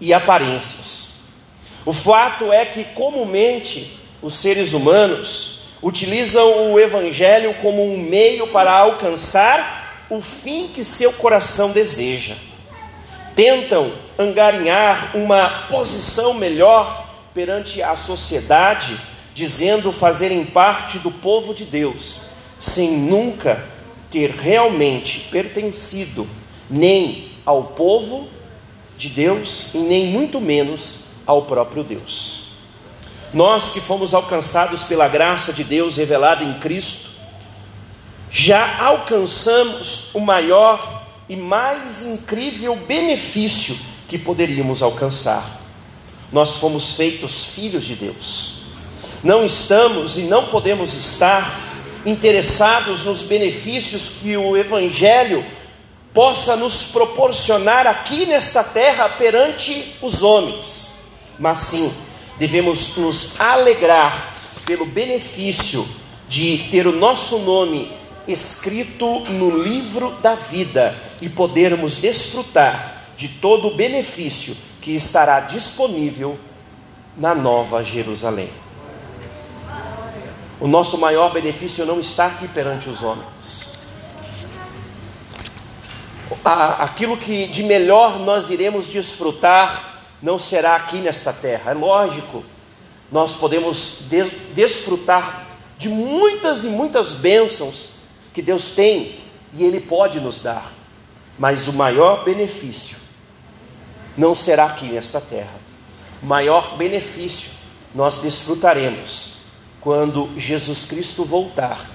[0.00, 1.10] e aparências.
[1.84, 8.72] O fato é que, comumente, os seres humanos utilizam o Evangelho como um meio para
[8.72, 12.34] alcançar o fim que seu coração deseja.
[13.34, 18.96] Tentam angarinhar uma posição melhor perante a sociedade,
[19.34, 23.64] dizendo fazerem parte do povo de Deus, sem nunca
[24.10, 26.28] ter realmente pertencido
[26.68, 28.28] nem ao povo
[29.00, 32.50] de Deus e nem muito menos ao próprio Deus.
[33.32, 37.08] Nós que fomos alcançados pela graça de Deus revelada em Cristo,
[38.30, 45.60] já alcançamos o maior e mais incrível benefício que poderíamos alcançar.
[46.30, 48.60] Nós fomos feitos filhos de Deus.
[49.24, 51.58] Não estamos e não podemos estar
[52.04, 55.44] interessados nos benefícios que o Evangelho
[56.12, 61.04] possa nos proporcionar aqui nesta terra perante os homens,
[61.38, 61.92] mas sim
[62.38, 65.86] devemos nos alegrar pelo benefício
[66.28, 67.92] de ter o nosso nome
[68.26, 76.38] escrito no livro da vida e podermos desfrutar de todo o benefício que estará disponível
[77.16, 78.48] na Nova Jerusalém.
[80.60, 83.69] O nosso maior benefício não está aqui perante os homens.
[86.44, 91.72] Aquilo que de melhor nós iremos desfrutar não será aqui nesta terra.
[91.72, 92.44] É lógico,
[93.10, 95.46] nós podemos des desfrutar
[95.78, 98.00] de muitas e muitas bênçãos
[98.32, 99.18] que Deus tem
[99.54, 100.70] e Ele pode nos dar,
[101.38, 102.98] mas o maior benefício
[104.16, 105.58] não será aqui nesta terra.
[106.22, 107.50] O maior benefício
[107.94, 109.38] nós desfrutaremos
[109.80, 111.88] quando Jesus Cristo voltar.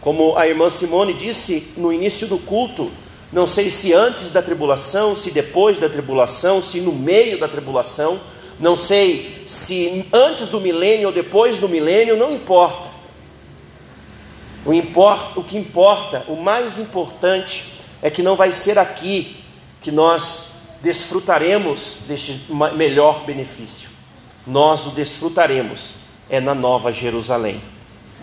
[0.00, 2.90] Como a irmã Simone disse no início do culto,
[3.32, 8.20] não sei se antes da tribulação, se depois da tribulação, se no meio da tribulação.
[8.60, 12.90] Não sei se antes do milênio ou depois do milênio, não importa.
[14.66, 19.36] O, o que importa, o mais importante, é que não vai ser aqui
[19.80, 23.88] que nós desfrutaremos deste melhor benefício.
[24.46, 27.71] Nós o desfrutaremos é na Nova Jerusalém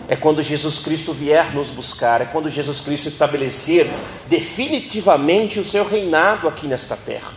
[0.08, 3.88] é quando Jesus Cristo vier nos buscar, é quando Jesus Cristo estabelecer
[4.26, 7.32] definitivamente o seu reinado aqui nesta terra.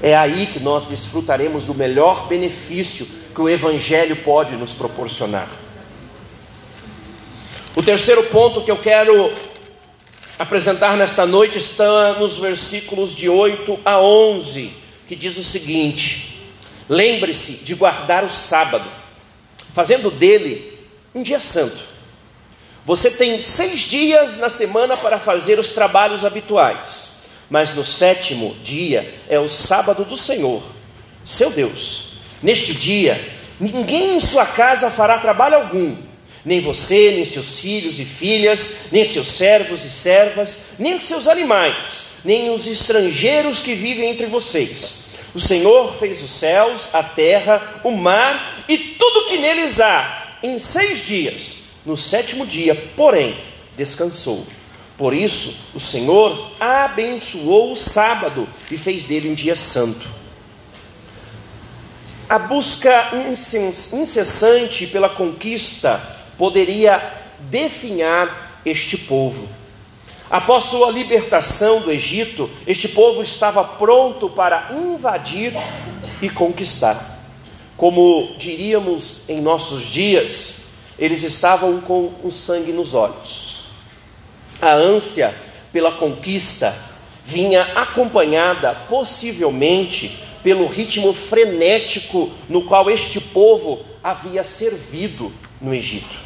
[0.00, 5.48] É aí que nós desfrutaremos do melhor benefício que o Evangelho pode nos proporcionar.
[7.74, 9.32] O terceiro ponto que eu quero
[10.38, 14.72] apresentar nesta noite está nos versículos de 8 a 11,
[15.08, 16.42] que diz o seguinte:
[16.88, 18.90] Lembre-se de guardar o sábado,
[19.72, 20.71] fazendo dele
[21.14, 21.92] um dia santo.
[22.84, 29.14] Você tem seis dias na semana para fazer os trabalhos habituais, mas no sétimo dia
[29.28, 30.62] é o sábado do Senhor,
[31.24, 32.14] seu Deus.
[32.42, 33.20] Neste dia,
[33.60, 35.96] ninguém em sua casa fará trabalho algum,
[36.44, 42.16] nem você, nem seus filhos e filhas, nem seus servos e servas, nem seus animais,
[42.24, 45.12] nem os estrangeiros que vivem entre vocês.
[45.34, 50.58] O Senhor fez os céus, a terra, o mar e tudo que neles há em
[50.58, 51.62] seis dias.
[51.84, 53.36] No sétimo dia, porém,
[53.76, 54.46] descansou.
[54.96, 60.06] Por isso, o Senhor abençoou o sábado e fez dele um dia santo.
[62.28, 63.10] A busca
[63.92, 66.00] incessante pela conquista
[66.38, 67.02] poderia
[67.40, 69.48] definhar este povo.
[70.30, 75.52] Após sua libertação do Egito, este povo estava pronto para invadir
[76.22, 77.11] e conquistar.
[77.82, 83.64] Como diríamos em nossos dias, eles estavam com o sangue nos olhos.
[84.60, 85.34] A ânsia
[85.72, 86.72] pela conquista
[87.24, 96.20] vinha acompanhada, possivelmente, pelo ritmo frenético no qual este povo havia servido no Egito.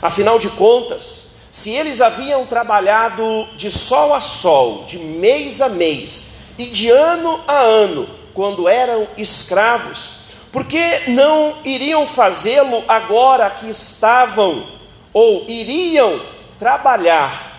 [0.00, 6.34] Afinal de contas, se eles haviam trabalhado de sol a sol, de mês a mês
[6.56, 10.21] e de ano a ano, quando eram escravos,
[10.52, 14.66] por que não iriam fazê-lo agora que estavam
[15.10, 16.20] ou iriam
[16.58, 17.50] trabalhar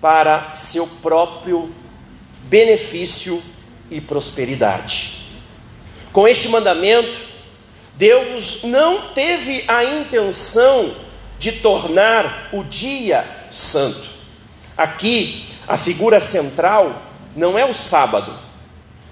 [0.00, 1.74] para seu próprio
[2.44, 3.42] benefício
[3.90, 5.18] e prosperidade?
[6.12, 7.18] Com este mandamento,
[7.96, 10.94] Deus não teve a intenção
[11.40, 14.08] de tornar o dia santo.
[14.76, 17.02] Aqui, a figura central
[17.34, 18.32] não é o sábado,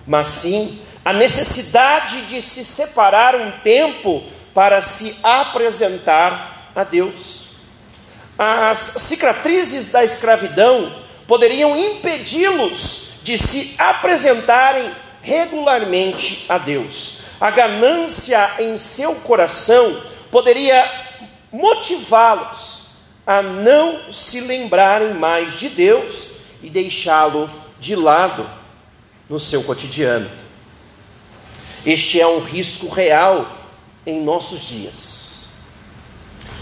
[0.06, 7.58] mas sim a necessidade de se separar um tempo para se apresentar a Deus.
[8.36, 10.92] As cicatrizes da escravidão
[11.28, 14.90] poderiam impedi-los de se apresentarem
[15.22, 17.20] regularmente a Deus.
[17.40, 20.84] A ganância em seu coração poderia
[21.52, 22.86] motivá-los
[23.24, 28.50] a não se lembrarem mais de Deus e deixá-lo de lado
[29.30, 30.45] no seu cotidiano.
[31.86, 33.48] Este é um risco real
[34.04, 35.50] em nossos dias.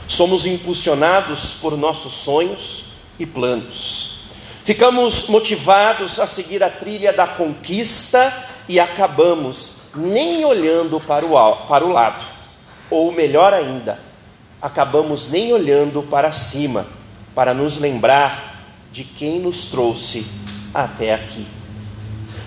[0.06, 2.84] Somos impulsionados por nossos sonhos
[3.18, 4.18] e planos.
[4.64, 11.86] Ficamos motivados a seguir a trilha da conquista e acabamos nem olhando para o, para
[11.86, 12.22] o lado.
[12.90, 13.98] Ou melhor ainda,
[14.60, 16.86] acabamos nem olhando para cima,
[17.34, 20.26] para nos lembrar de quem nos trouxe
[20.74, 21.46] até aqui.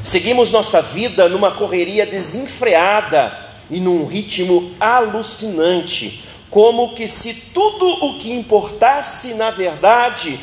[0.03, 3.37] Seguimos nossa vida numa correria desenfreada
[3.69, 10.39] e num ritmo alucinante, como que se tudo o que importasse na verdade,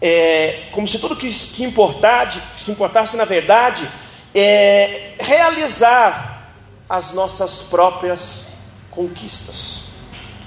[0.00, 3.86] é, como se tudo que, que importasse, se importasse na verdade,
[4.34, 6.52] é realizar
[6.88, 8.56] as nossas próprias
[8.90, 9.96] conquistas.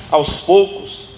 [0.10, 1.10] Aos poucos,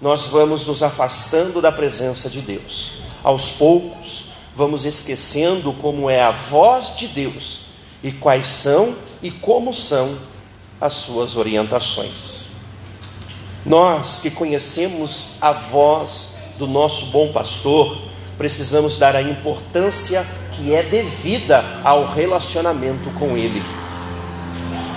[0.00, 3.04] nós vamos nos afastando da presença de Deus.
[3.22, 4.23] Aos poucos,
[4.56, 10.16] vamos esquecendo como é a voz de Deus e quais são e como são
[10.80, 12.54] as suas orientações.
[13.64, 17.96] Nós que conhecemos a voz do nosso bom pastor,
[18.36, 23.62] precisamos dar a importância que é devida ao relacionamento com ele.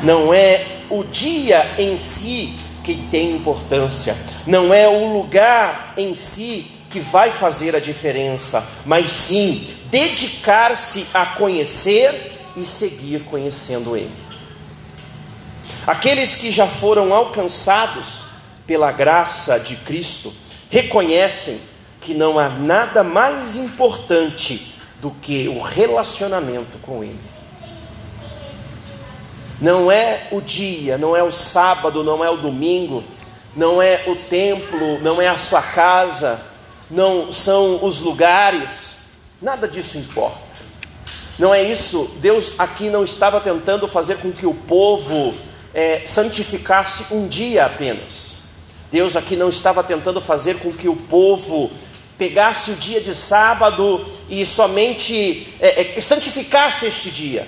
[0.04, 4.16] Não é o dia em si que tem importância,
[4.46, 11.26] não é o lugar em si que vai fazer a diferença, mas sim dedicar-se a
[11.26, 14.12] conhecer e seguir conhecendo Ele.
[15.86, 18.26] Aqueles que já foram alcançados
[18.66, 20.34] pela graça de Cristo
[20.70, 21.60] reconhecem
[22.02, 27.20] que não há nada mais importante do que o relacionamento com Ele.
[29.60, 33.04] Não é o dia, não é o sábado, não é o domingo,
[33.56, 36.40] não é o templo, não é a sua casa,
[36.90, 40.48] não são os lugares, nada disso importa.
[41.38, 45.36] Não é isso, Deus aqui não estava tentando fazer com que o povo
[45.74, 48.48] é, santificasse um dia apenas.
[48.92, 51.70] Deus aqui não estava tentando fazer com que o povo
[52.18, 57.48] pegasse o dia de sábado e somente é, é, santificasse este dia.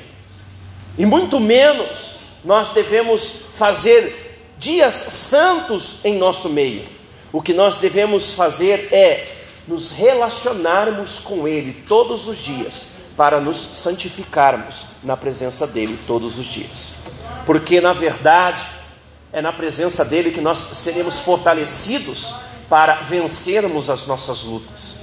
[0.98, 6.99] E muito menos nós devemos fazer dias santos em nosso meio.
[7.32, 9.36] O que nós devemos fazer é
[9.68, 16.46] nos relacionarmos com Ele todos os dias, para nos santificarmos na presença dEle todos os
[16.46, 17.00] dias
[17.50, 18.62] porque na verdade
[19.34, 22.36] é na presença dele que nós seremos fortalecidos
[22.70, 25.00] para vencermos as nossas lutas.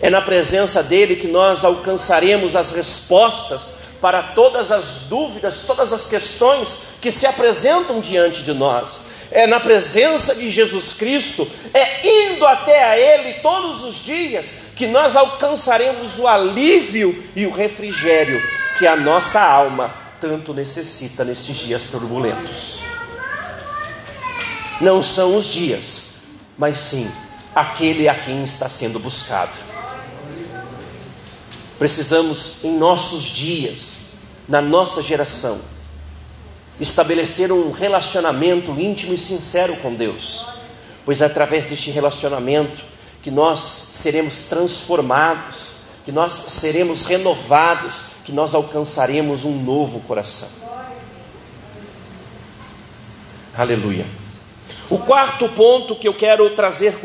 [0.00, 6.08] É na presença dele que nós alcançaremos as respostas para todas as dúvidas, todas as
[6.08, 9.02] questões que se apresentam diante de nós.
[9.30, 14.86] É na presença de Jesus Cristo, é indo até a Ele todos os dias, que
[14.86, 18.42] nós alcançaremos o alívio e o refrigério
[18.78, 22.80] que a nossa alma tanto necessita nestes dias turbulentos.
[24.80, 26.10] Não são os dias,
[26.58, 27.10] mas sim
[27.54, 29.52] aquele a quem está sendo buscado.
[31.78, 34.12] Precisamos, em nossos dias,
[34.48, 35.60] na nossa geração,
[36.80, 40.60] estabelecer um relacionamento íntimo e sincero com Deus,
[41.04, 42.80] pois é através deste relacionamento
[43.22, 50.48] que nós seremos transformados, que nós seremos renovados, que nós alcançaremos um novo coração.
[53.54, 54.06] Aleluia.
[54.88, 56.98] O quarto ponto que eu quero trazer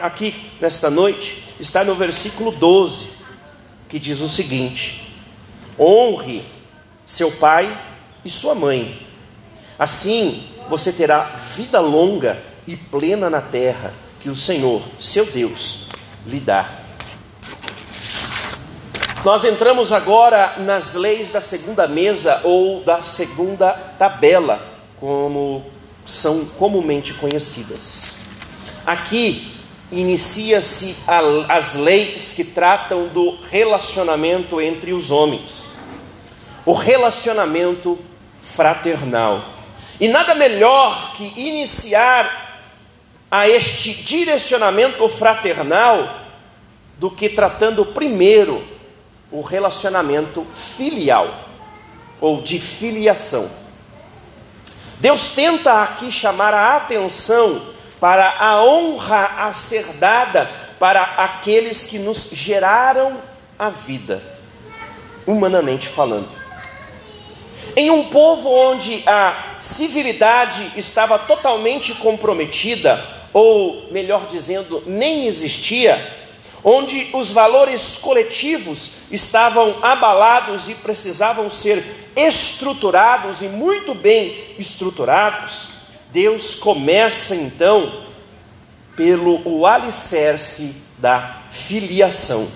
[0.00, 3.10] aqui nesta noite está no versículo 12,
[3.88, 5.16] que diz o seguinte:
[5.78, 6.44] Honre
[7.06, 7.74] seu pai
[8.24, 9.00] e sua mãe,
[9.78, 11.20] assim você terá
[11.56, 15.88] vida longa e plena na terra que o Senhor, seu Deus,
[16.26, 16.82] lhe dá.
[19.24, 24.60] Nós entramos agora nas leis da segunda mesa ou da segunda tabela,
[24.98, 25.64] como
[26.04, 28.16] são comumente conhecidas.
[28.84, 29.54] Aqui
[29.92, 31.04] inicia-se
[31.48, 35.66] as leis que tratam do relacionamento entre os homens.
[36.66, 37.98] O relacionamento
[38.40, 39.44] fraternal.
[40.00, 42.52] E nada melhor que iniciar
[43.30, 46.20] a este direcionamento fraternal
[46.98, 48.62] do que tratando primeiro
[49.30, 51.48] o relacionamento filial
[52.20, 53.50] ou de filiação.
[54.98, 57.60] Deus tenta aqui chamar a atenção
[57.98, 63.20] para a honra a ser dada para aqueles que nos geraram
[63.58, 64.22] a vida,
[65.26, 66.41] humanamente falando.
[67.76, 73.02] Em um povo onde a civilidade estava totalmente comprometida,
[73.32, 75.98] ou melhor dizendo, nem existia,
[76.62, 81.82] onde os valores coletivos estavam abalados e precisavam ser
[82.14, 85.68] estruturados e muito bem estruturados,
[86.12, 87.90] Deus começa então
[88.94, 92.46] pelo o alicerce da filiação.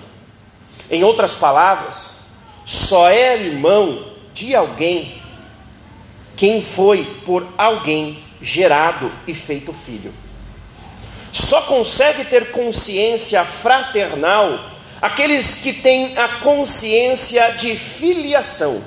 [0.89, 2.17] Em outras palavras,
[2.65, 5.19] só é irmão de alguém
[6.35, 10.13] quem foi por alguém gerado e feito filho.
[11.33, 14.59] Só consegue ter consciência fraternal
[15.01, 18.83] aqueles que têm a consciência de filiação.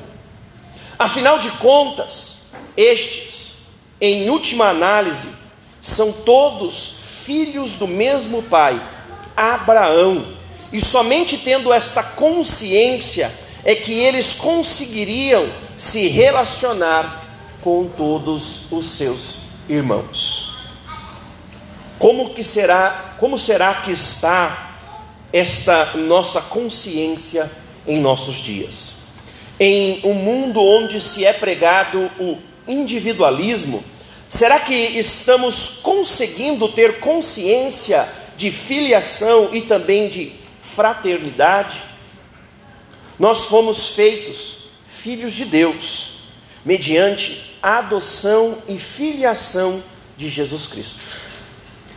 [0.96, 3.54] Afinal de contas, estes,
[4.00, 5.30] em última análise,
[5.82, 8.80] são todos filhos do mesmo pai,
[9.36, 10.38] Abraão.
[10.72, 13.28] E somente tendo esta consciência
[13.64, 15.46] é que eles conseguiriam
[15.76, 17.24] se relacionar
[17.62, 20.58] com todos os seus irmãos.
[21.98, 24.70] Como que será, como será que está
[25.32, 27.50] esta nossa consciência
[27.86, 29.00] em nossos dias?
[29.58, 33.84] Em um mundo onde se é pregado o individualismo,
[34.26, 40.32] será que estamos conseguindo ter consciência de filiação e também de
[40.62, 41.89] fraternidade?
[43.20, 46.12] Nós fomos feitos filhos de Deus,
[46.64, 49.82] mediante a adoção e filiação
[50.16, 51.02] de Jesus Cristo.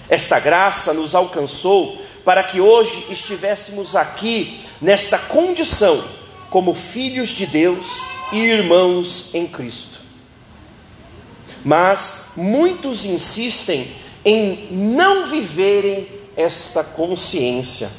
[0.09, 6.03] Esta graça nos alcançou para que hoje estivéssemos aqui nesta condição,
[6.49, 8.01] como filhos de Deus
[8.33, 9.99] e irmãos em Cristo.
[11.63, 13.89] Mas muitos insistem
[14.25, 16.05] em não viverem
[16.35, 17.89] esta consciência,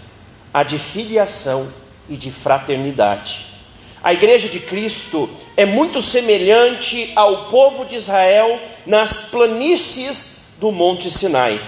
[0.52, 1.66] a de filiação
[2.08, 3.46] e de fraternidade.
[4.02, 11.10] A igreja de Cristo é muito semelhante ao povo de Israel nas planícies do Monte
[11.10, 11.60] Sinai.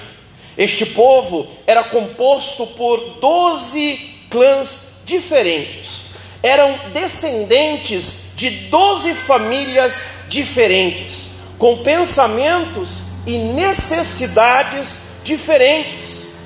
[0.59, 6.11] Este povo era composto por doze clãs diferentes,
[6.43, 16.37] eram descendentes de doze famílias diferentes, com pensamentos e necessidades diferentes,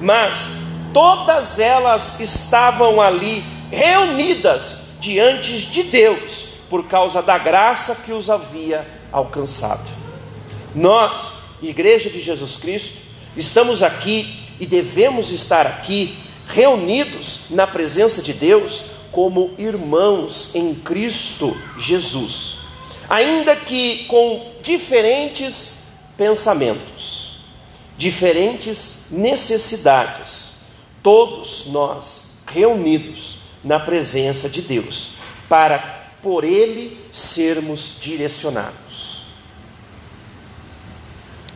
[0.00, 8.30] mas todas elas estavam ali reunidas diante de Deus por causa da graça que os
[8.30, 9.86] havia alcançado.
[10.74, 16.16] Nós, Igreja de Jesus Cristo, Estamos aqui e devemos estar aqui
[16.48, 22.60] reunidos na presença de Deus como irmãos em Cristo Jesus,
[23.10, 27.40] ainda que com diferentes pensamentos,
[27.98, 30.55] diferentes necessidades,
[31.06, 35.78] todos nós reunidos na presença de Deus, para
[36.20, 39.20] por Ele sermos direcionados.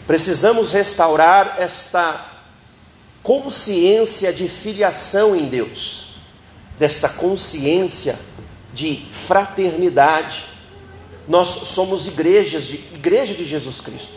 [0.07, 2.33] Precisamos restaurar esta
[3.25, 6.15] consciência de filiação em Deus,
[6.79, 8.17] desta consciência
[8.73, 10.45] de fraternidade.
[11.27, 14.15] Nós somos igrejas de, igreja de Jesus Cristo.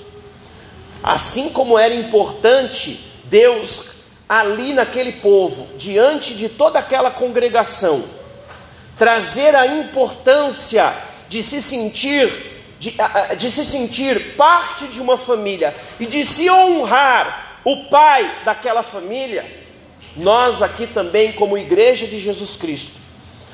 [1.02, 3.93] Assim como era importante Deus
[4.40, 8.04] ali naquele povo, diante de toda aquela congregação,
[8.98, 10.92] trazer a importância
[11.30, 12.96] de se sentir de,
[13.38, 19.46] de se sentir parte de uma família e de se honrar o pai daquela família,
[20.18, 23.00] nós aqui também, como igreja de Jesus Cristo,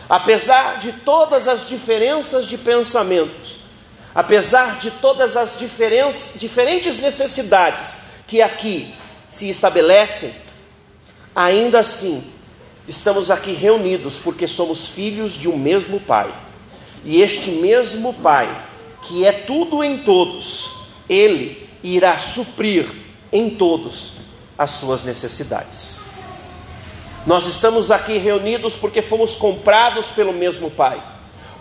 [0.09, 3.59] apesar de todas as diferenças de pensamentos,
[4.15, 8.95] apesar de todas as diferentes necessidades que aqui
[9.27, 10.48] se estabelecem,
[11.39, 12.21] ainda assim
[12.85, 16.29] estamos aqui reunidos porque somos filhos de um mesmo Pai.
[17.05, 18.65] E este mesmo Pai
[19.03, 20.71] que é tudo em todos,
[21.07, 22.85] Ele irá suprir
[23.31, 24.17] em todos
[24.57, 26.09] as suas necessidades.
[27.25, 31.01] Nós estamos aqui reunidos porque fomos comprados pelo mesmo Pai.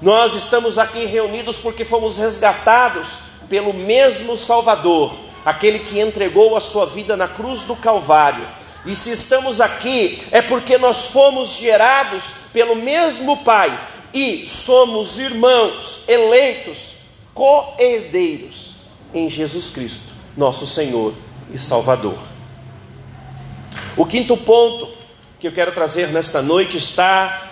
[0.03, 5.15] Nós estamos aqui reunidos porque fomos resgatados pelo mesmo Salvador,
[5.45, 8.58] aquele que entregou a sua vida na cruz do Calvário.
[8.87, 13.79] E se estamos aqui é porque nós fomos gerados pelo mesmo Pai
[14.15, 16.99] e somos irmãos eleitos
[17.35, 18.73] co-herdeiros
[19.13, 21.15] em Jesus Cristo, nosso Senhor
[21.53, 22.19] e Salvador.
[23.97, 24.97] O quinto ponto
[25.41, 27.51] que eu quero trazer nesta noite está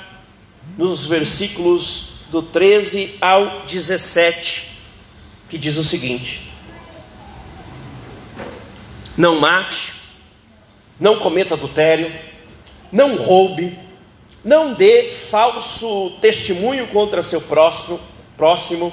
[0.76, 4.80] nos versículos do 13 ao 17,
[5.48, 6.50] que diz o seguinte:
[9.16, 9.95] Não mate,
[10.98, 12.10] não cometa adultério,
[12.90, 13.76] não roube,
[14.44, 18.00] não dê falso testemunho contra seu próximo,
[18.36, 18.92] próximo,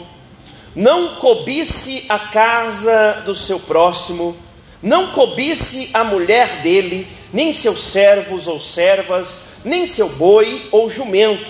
[0.76, 4.36] não cobice a casa do seu próximo,
[4.82, 11.46] não cobice a mulher dele, nem seus servos ou servas, nem seu boi ou jumento,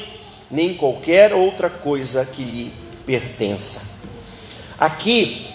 [0.52, 2.74] nem qualquer outra coisa que lhe
[3.06, 4.02] pertença.
[4.78, 5.48] Aqui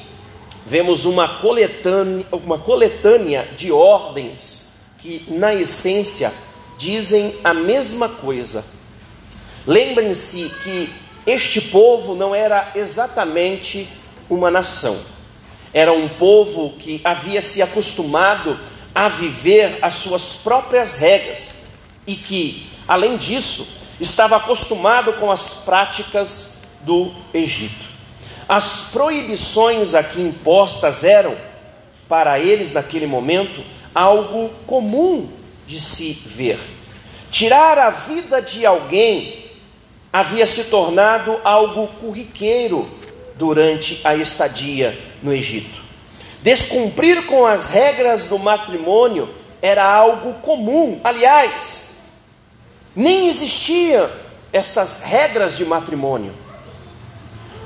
[0.67, 4.68] vemos uma coletânea, uma coletânea de ordens
[5.09, 6.31] que, na essência,
[6.77, 8.63] dizem a mesma coisa.
[9.67, 10.93] Lembrem-se que
[11.27, 13.89] este povo não era exatamente
[14.29, 14.99] uma nação,
[15.73, 18.61] era um povo que havia se acostumado
[18.95, 21.63] a viver as suas próprias regras
[22.07, 23.67] e que, além disso,
[23.99, 27.89] estava acostumado com as práticas do Egito.
[28.47, 31.35] As proibições aqui impostas eram,
[32.07, 33.63] para eles naquele momento,
[33.95, 35.29] algo comum
[35.67, 36.59] de se ver.
[37.31, 39.47] Tirar a vida de alguém
[40.13, 42.89] havia se tornado algo corriqueiro
[43.37, 45.81] durante a estadia no Egito.
[46.43, 49.29] Descumprir com as regras do matrimônio
[49.61, 51.01] era algo comum.
[51.05, 51.99] Aliás,
[52.95, 54.09] nem existiam
[54.53, 56.35] estas regras de matrimônio.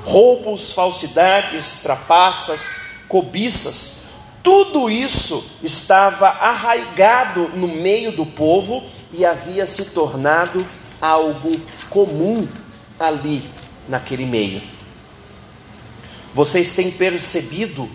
[0.03, 2.75] Roubos, falsidades, trapaças,
[3.07, 4.02] cobiças,
[4.43, 8.83] tudo isso estava arraigado no meio do povo
[9.13, 10.67] e havia se tornado
[10.99, 11.51] algo
[11.89, 12.45] comum
[12.99, 13.43] ali
[13.87, 14.61] naquele meio.
[16.35, 17.89] Vocês têm percebido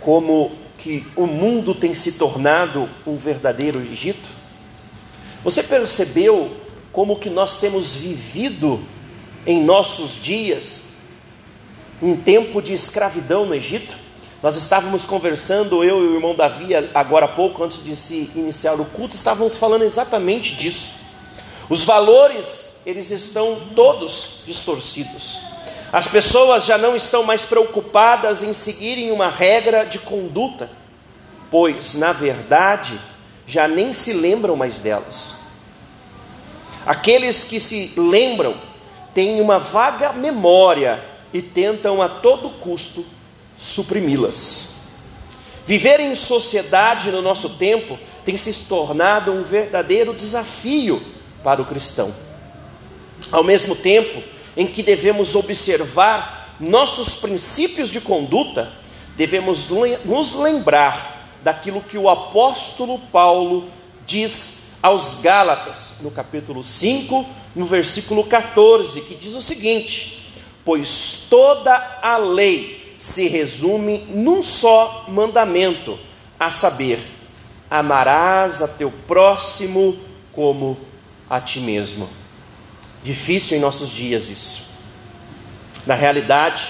[0.00, 4.28] como que o mundo tem se tornado um verdadeiro Egito?
[5.42, 6.54] Você percebeu
[6.92, 8.80] como que nós temos vivido
[9.46, 10.88] em nossos dias
[12.02, 14.07] um tempo de escravidão no Egito?
[14.40, 18.74] Nós estávamos conversando, eu e o irmão Davi, agora há pouco, antes de se iniciar
[18.74, 20.98] o culto, estávamos falando exatamente disso.
[21.68, 25.40] Os valores, eles estão todos distorcidos.
[25.92, 30.70] As pessoas já não estão mais preocupadas em seguirem uma regra de conduta,
[31.50, 32.96] pois, na verdade,
[33.44, 35.38] já nem se lembram mais delas.
[36.86, 38.54] Aqueles que se lembram
[39.12, 43.04] têm uma vaga memória e tentam a todo custo
[43.58, 44.78] suprimi-las.
[45.66, 51.02] Viver em sociedade no nosso tempo tem se tornado um verdadeiro desafio
[51.42, 52.14] para o cristão.
[53.30, 54.22] Ao mesmo tempo
[54.56, 58.72] em que devemos observar nossos princípios de conduta,
[59.16, 59.66] devemos
[60.04, 63.68] nos lembrar daquilo que o apóstolo Paulo
[64.06, 70.32] diz aos Gálatas, no capítulo 5, no versículo 14, que diz o seguinte:
[70.64, 75.98] Pois toda a lei se resume num só mandamento,
[76.38, 76.98] a saber:
[77.70, 79.96] amarás a teu próximo
[80.32, 80.76] como
[81.30, 82.08] a ti mesmo.
[83.02, 84.68] Difícil em nossos dias isso.
[85.86, 86.68] Na realidade,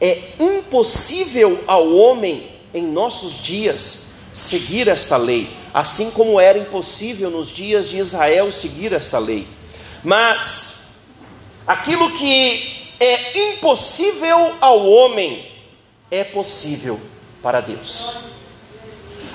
[0.00, 7.50] é impossível ao homem em nossos dias seguir esta lei, assim como era impossível nos
[7.50, 9.46] dias de Israel seguir esta lei.
[10.02, 10.80] Mas
[11.66, 15.49] aquilo que é impossível ao homem
[16.10, 17.00] é possível
[17.42, 18.30] para Deus.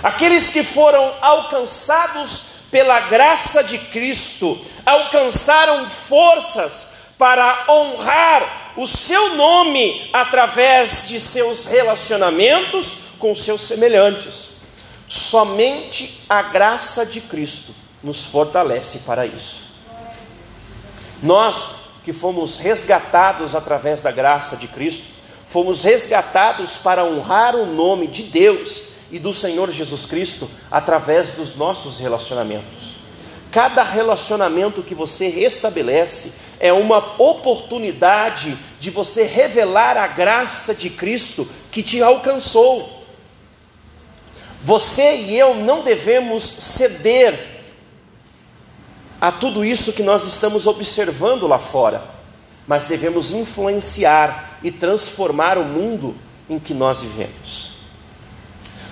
[0.03, 10.09] Aqueles que foram alcançados pela graça de Cristo, alcançaram forças para honrar o seu nome
[10.11, 14.63] através de seus relacionamentos com seus semelhantes.
[15.07, 17.73] Somente a graça de Cristo
[18.03, 19.75] nos fortalece para isso.
[21.23, 25.14] Nós que fomos resgatados através da graça de Cristo,
[25.47, 31.55] fomos resgatados para honrar o nome de Deus e do Senhor Jesus Cristo através dos
[31.55, 32.95] nossos relacionamentos.
[33.51, 41.47] Cada relacionamento que você restabelece é uma oportunidade de você revelar a graça de Cristo
[41.71, 43.05] que te alcançou.
[44.63, 47.63] Você e eu não devemos ceder
[49.21, 52.15] a tudo isso que nós estamos observando lá fora
[52.67, 56.15] mas devemos influenciar e transformar o mundo
[56.49, 57.75] em que nós vivemos.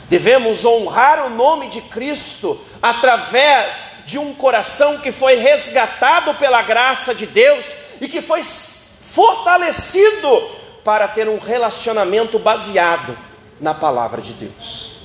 [0.07, 7.15] Devemos honrar o nome de Cristo através de um coração que foi resgatado pela graça
[7.15, 7.65] de Deus
[7.99, 10.47] e que foi fortalecido
[10.83, 13.17] para ter um relacionamento baseado
[13.59, 14.97] na palavra de Deus.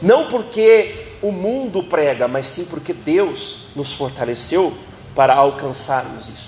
[0.00, 4.74] Não porque o mundo prega, mas sim porque Deus nos fortaleceu
[5.14, 6.45] para alcançarmos isto.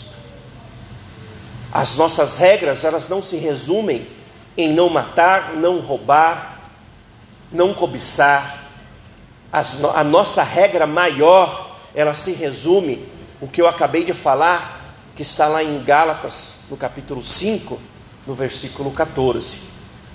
[1.73, 4.07] As nossas regras, elas não se resumem
[4.57, 6.61] em não matar, não roubar,
[7.53, 8.65] não cobiçar.
[9.53, 13.05] As, a nossa regra maior, ela se resume
[13.41, 17.81] o que eu acabei de falar, que está lá em Gálatas, no capítulo 5,
[18.27, 19.61] no versículo 14: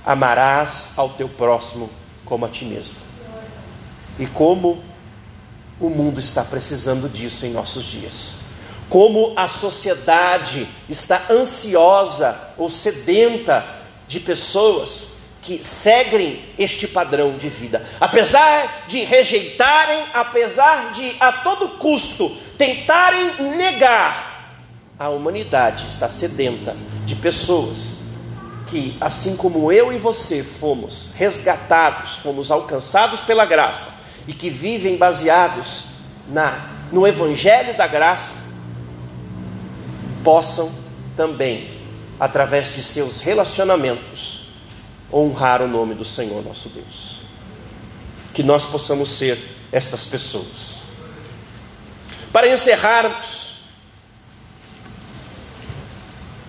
[0.06, 1.90] Amarás ao teu próximo
[2.26, 2.98] como a ti mesmo.
[4.20, 4.84] E como
[5.80, 8.43] o mundo está precisando disso em nossos dias.
[8.90, 13.66] Como a sociedade está ansiosa ou sedenta
[14.08, 17.86] de pessoas que seguem este padrão de vida.
[18.00, 24.32] Apesar de rejeitarem, apesar de a todo custo tentarem negar,
[24.98, 26.76] a humanidade está sedenta
[27.06, 28.04] de pessoas
[28.68, 34.96] que, assim como eu e você fomos resgatados, fomos alcançados pela graça e que vivem
[34.96, 35.94] baseados
[36.30, 38.43] na no evangelho da graça,
[40.24, 40.74] possam
[41.16, 41.80] também,
[42.20, 44.48] através de seus relacionamentos,
[45.12, 47.18] honrar o nome do Senhor nosso Deus.
[48.34, 49.38] Que nós possamos ser
[49.72, 50.84] estas pessoas.
[52.32, 53.54] Para encerrarmos,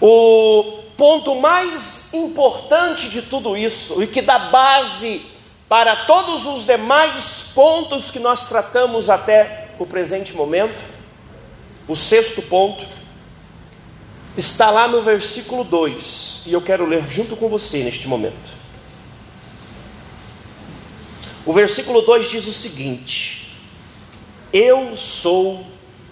[0.01, 5.23] o ponto mais importante de tudo isso e que dá base
[5.69, 10.83] para todos os demais pontos que nós tratamos até o presente momento,
[11.89, 12.87] o sexto ponto,
[14.37, 18.53] está lá no versículo 2, e eu quero ler junto com você neste momento.
[21.47, 23.57] O versículo 2 diz o seguinte:
[24.53, 25.65] Eu sou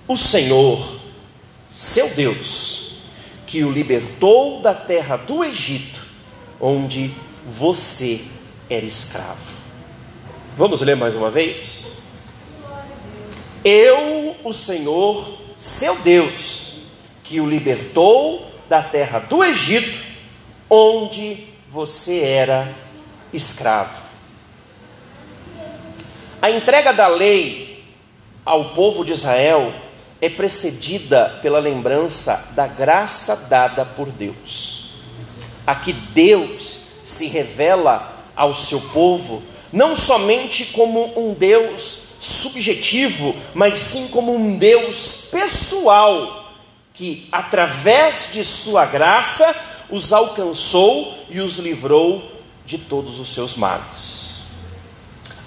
[0.06, 1.00] o Senhor,
[1.68, 2.98] seu Deus,
[3.46, 6.00] que o libertou da terra do Egito,
[6.60, 7.10] onde
[7.46, 8.20] você
[8.68, 9.52] era escravo.
[10.56, 12.02] Vamos ler mais uma vez?
[13.64, 16.71] Eu, o Senhor, seu Deus,
[17.32, 20.04] que o libertou da terra do Egito,
[20.68, 22.70] onde você era
[23.32, 24.02] escravo.
[26.42, 27.82] A entrega da lei
[28.44, 29.72] ao povo de Israel
[30.20, 34.96] é precedida pela lembrança da graça dada por Deus.
[35.66, 44.08] Aqui Deus se revela ao seu povo não somente como um Deus subjetivo, mas sim
[44.08, 46.41] como um Deus pessoal,
[46.94, 49.54] que através de sua graça
[49.90, 52.30] os alcançou e os livrou
[52.64, 54.52] de todos os seus males.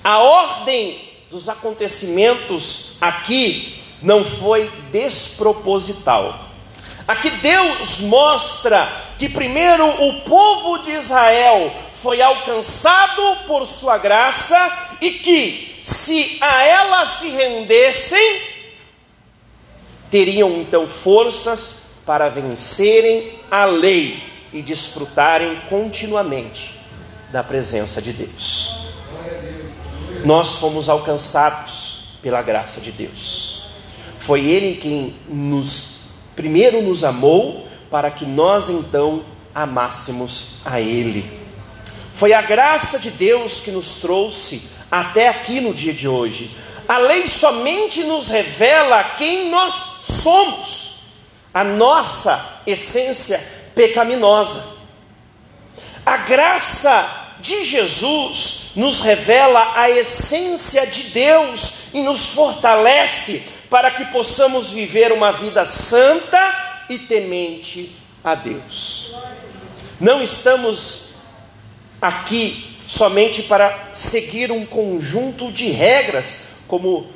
[0.04, 1.00] A ordem
[1.32, 6.40] dos acontecimentos aqui não foi desproposital.
[7.08, 14.58] Aqui Deus mostra que primeiro o povo de Israel foi alcançado por sua graça
[15.02, 18.55] e que, se a ela se rendessem,
[20.16, 24.18] teriam então forças para vencerem a lei
[24.54, 26.80] e desfrutarem continuamente
[27.34, 28.92] da presença de Deus.
[30.24, 33.72] Nós fomos alcançados pela graça de Deus.
[34.18, 39.22] Foi Ele quem nos primeiro nos amou para que nós então
[39.54, 41.30] amássemos a Ele.
[42.14, 46.56] Foi a graça de Deus que nos trouxe até aqui no dia de hoje.
[46.88, 50.96] A lei somente nos revela quem nós somos,
[51.54, 53.40] a nossa essência
[53.74, 54.76] pecaminosa.
[56.06, 64.06] A graça de Jesus nos revela a essência de Deus e nos fortalece para que
[64.06, 69.16] possamos viver uma vida santa e temente a Deus.
[70.00, 71.16] Não estamos
[72.02, 77.08] aqui somente para seguir um conjunto de regras, como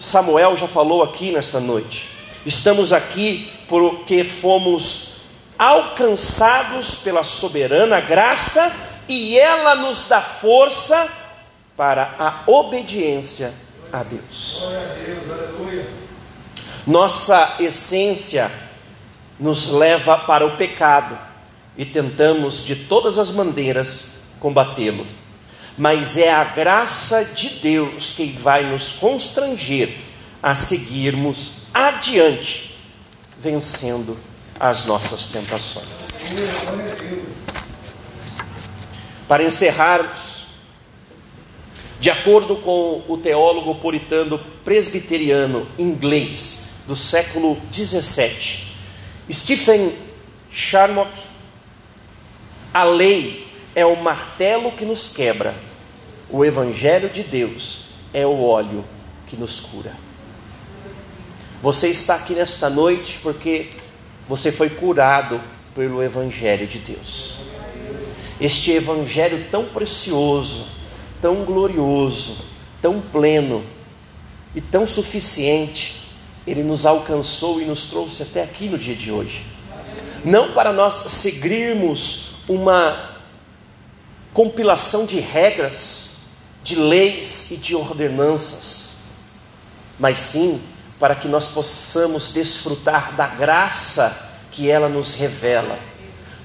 [0.00, 2.08] Samuel já falou aqui nesta noite.
[2.44, 5.20] Estamos aqui porque fomos
[5.58, 8.74] alcançados pela soberana graça
[9.08, 11.06] e ela nos dá força
[11.76, 13.52] para a obediência
[13.92, 14.68] a Deus.
[16.86, 18.50] Nossa essência
[19.38, 21.18] nos leva para o pecado
[21.76, 25.06] e tentamos de todas as maneiras combatê-lo.
[25.80, 29.96] Mas é a graça de Deus que vai nos constranger
[30.42, 32.76] a seguirmos adiante,
[33.38, 34.14] vencendo
[34.60, 35.88] as nossas tentações.
[39.26, 40.48] Para encerrarmos,
[41.98, 48.76] de acordo com o teólogo puritano presbiteriano inglês do século 17,
[49.32, 49.94] Stephen
[50.52, 51.10] Sharmock,
[52.74, 55.54] A lei é o martelo que nos quebra,
[56.32, 58.84] o Evangelho de Deus é o óleo
[59.26, 59.94] que nos cura.
[61.62, 63.68] Você está aqui nesta noite porque
[64.28, 65.40] você foi curado
[65.74, 67.50] pelo Evangelho de Deus.
[68.40, 70.66] Este Evangelho tão precioso,
[71.20, 72.38] tão glorioso,
[72.80, 73.62] tão pleno
[74.54, 76.08] e tão suficiente,
[76.46, 79.44] ele nos alcançou e nos trouxe até aqui no dia de hoje.
[80.24, 83.18] Não para nós seguirmos uma
[84.32, 86.09] compilação de regras,
[86.62, 89.00] de leis e de ordenanças,
[89.98, 90.60] mas sim
[90.98, 95.78] para que nós possamos desfrutar da graça que ela nos revela,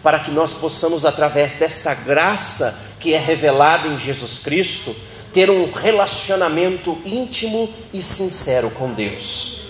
[0.02, 4.96] para que nós possamos, através desta graça que é revelada em Jesus Cristo,
[5.34, 9.64] ter um relacionamento íntimo e sincero com Deus.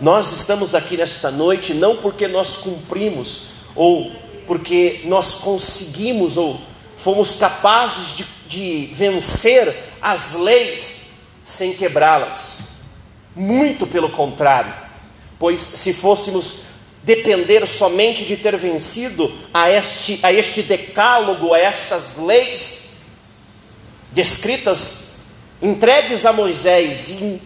[0.00, 3.42] Nós estamos aqui nesta noite não porque nós cumprimos
[3.76, 4.10] ou
[4.48, 6.60] porque nós conseguimos ou
[6.96, 12.72] fomos capazes de, de vencer as leis sem quebrá-las.
[13.34, 14.74] Muito pelo contrário,
[15.38, 16.64] pois se fôssemos
[17.02, 22.90] depender somente de ter vencido a este, a este decálogo, a estas leis
[24.12, 25.22] descritas,
[25.62, 27.42] entregues a Moisés e,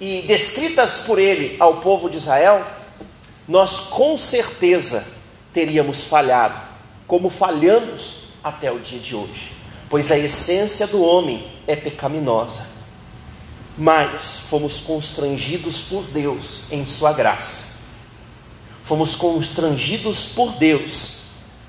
[0.00, 2.64] e descritas por ele ao povo de Israel,
[3.48, 5.04] nós com certeza
[5.52, 6.60] teríamos falhado,
[7.08, 9.59] como falhamos até o dia de hoje,
[9.90, 12.70] pois a essência do homem é pecaminosa.
[13.76, 17.88] Mas fomos constrangidos por Deus em Sua graça,
[18.84, 21.20] fomos constrangidos por Deus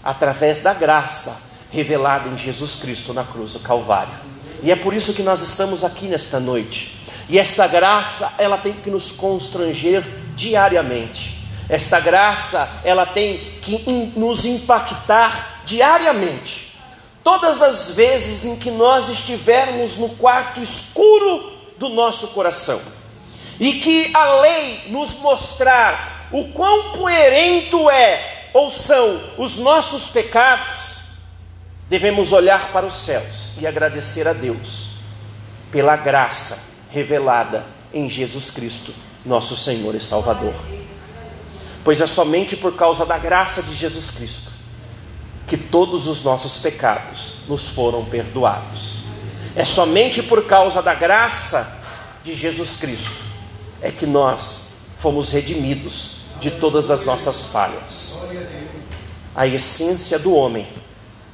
[0.03, 4.13] através da graça revelada em Jesus Cristo na cruz do Calvário.
[4.61, 7.01] E é por isso que nós estamos aqui nesta noite.
[7.29, 10.03] E esta graça, ela tem que nos constranger
[10.35, 11.39] diariamente.
[11.69, 16.70] Esta graça, ela tem que nos impactar diariamente.
[17.23, 22.81] Todas as vezes em que nós estivermos no quarto escuro do nosso coração,
[23.59, 31.01] e que a lei nos mostrar o quão poerento é ou são os nossos pecados,
[31.87, 35.01] devemos olhar para os céus e agradecer a Deus
[35.71, 37.63] pela graça revelada
[37.93, 38.93] em Jesus Cristo,
[39.23, 40.55] nosso Senhor e Salvador.
[41.83, 44.50] Pois é somente por causa da graça de Jesus Cristo
[45.51, 48.99] que todos os nossos pecados nos foram perdoados.
[49.53, 51.83] É somente por causa da graça
[52.23, 53.11] de Jesus Cristo
[53.81, 58.29] é que nós fomos redimidos de todas as nossas falhas.
[59.35, 60.65] A essência do homem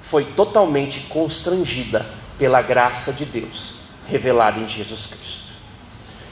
[0.02, 2.04] foi totalmente constrangida
[2.40, 5.52] pela graça de Deus revelada em Jesus Cristo.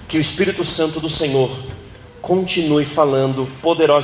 [0.08, 1.56] Que o Espírito Santo do Senhor
[2.20, 3.96] continue falando poderosamente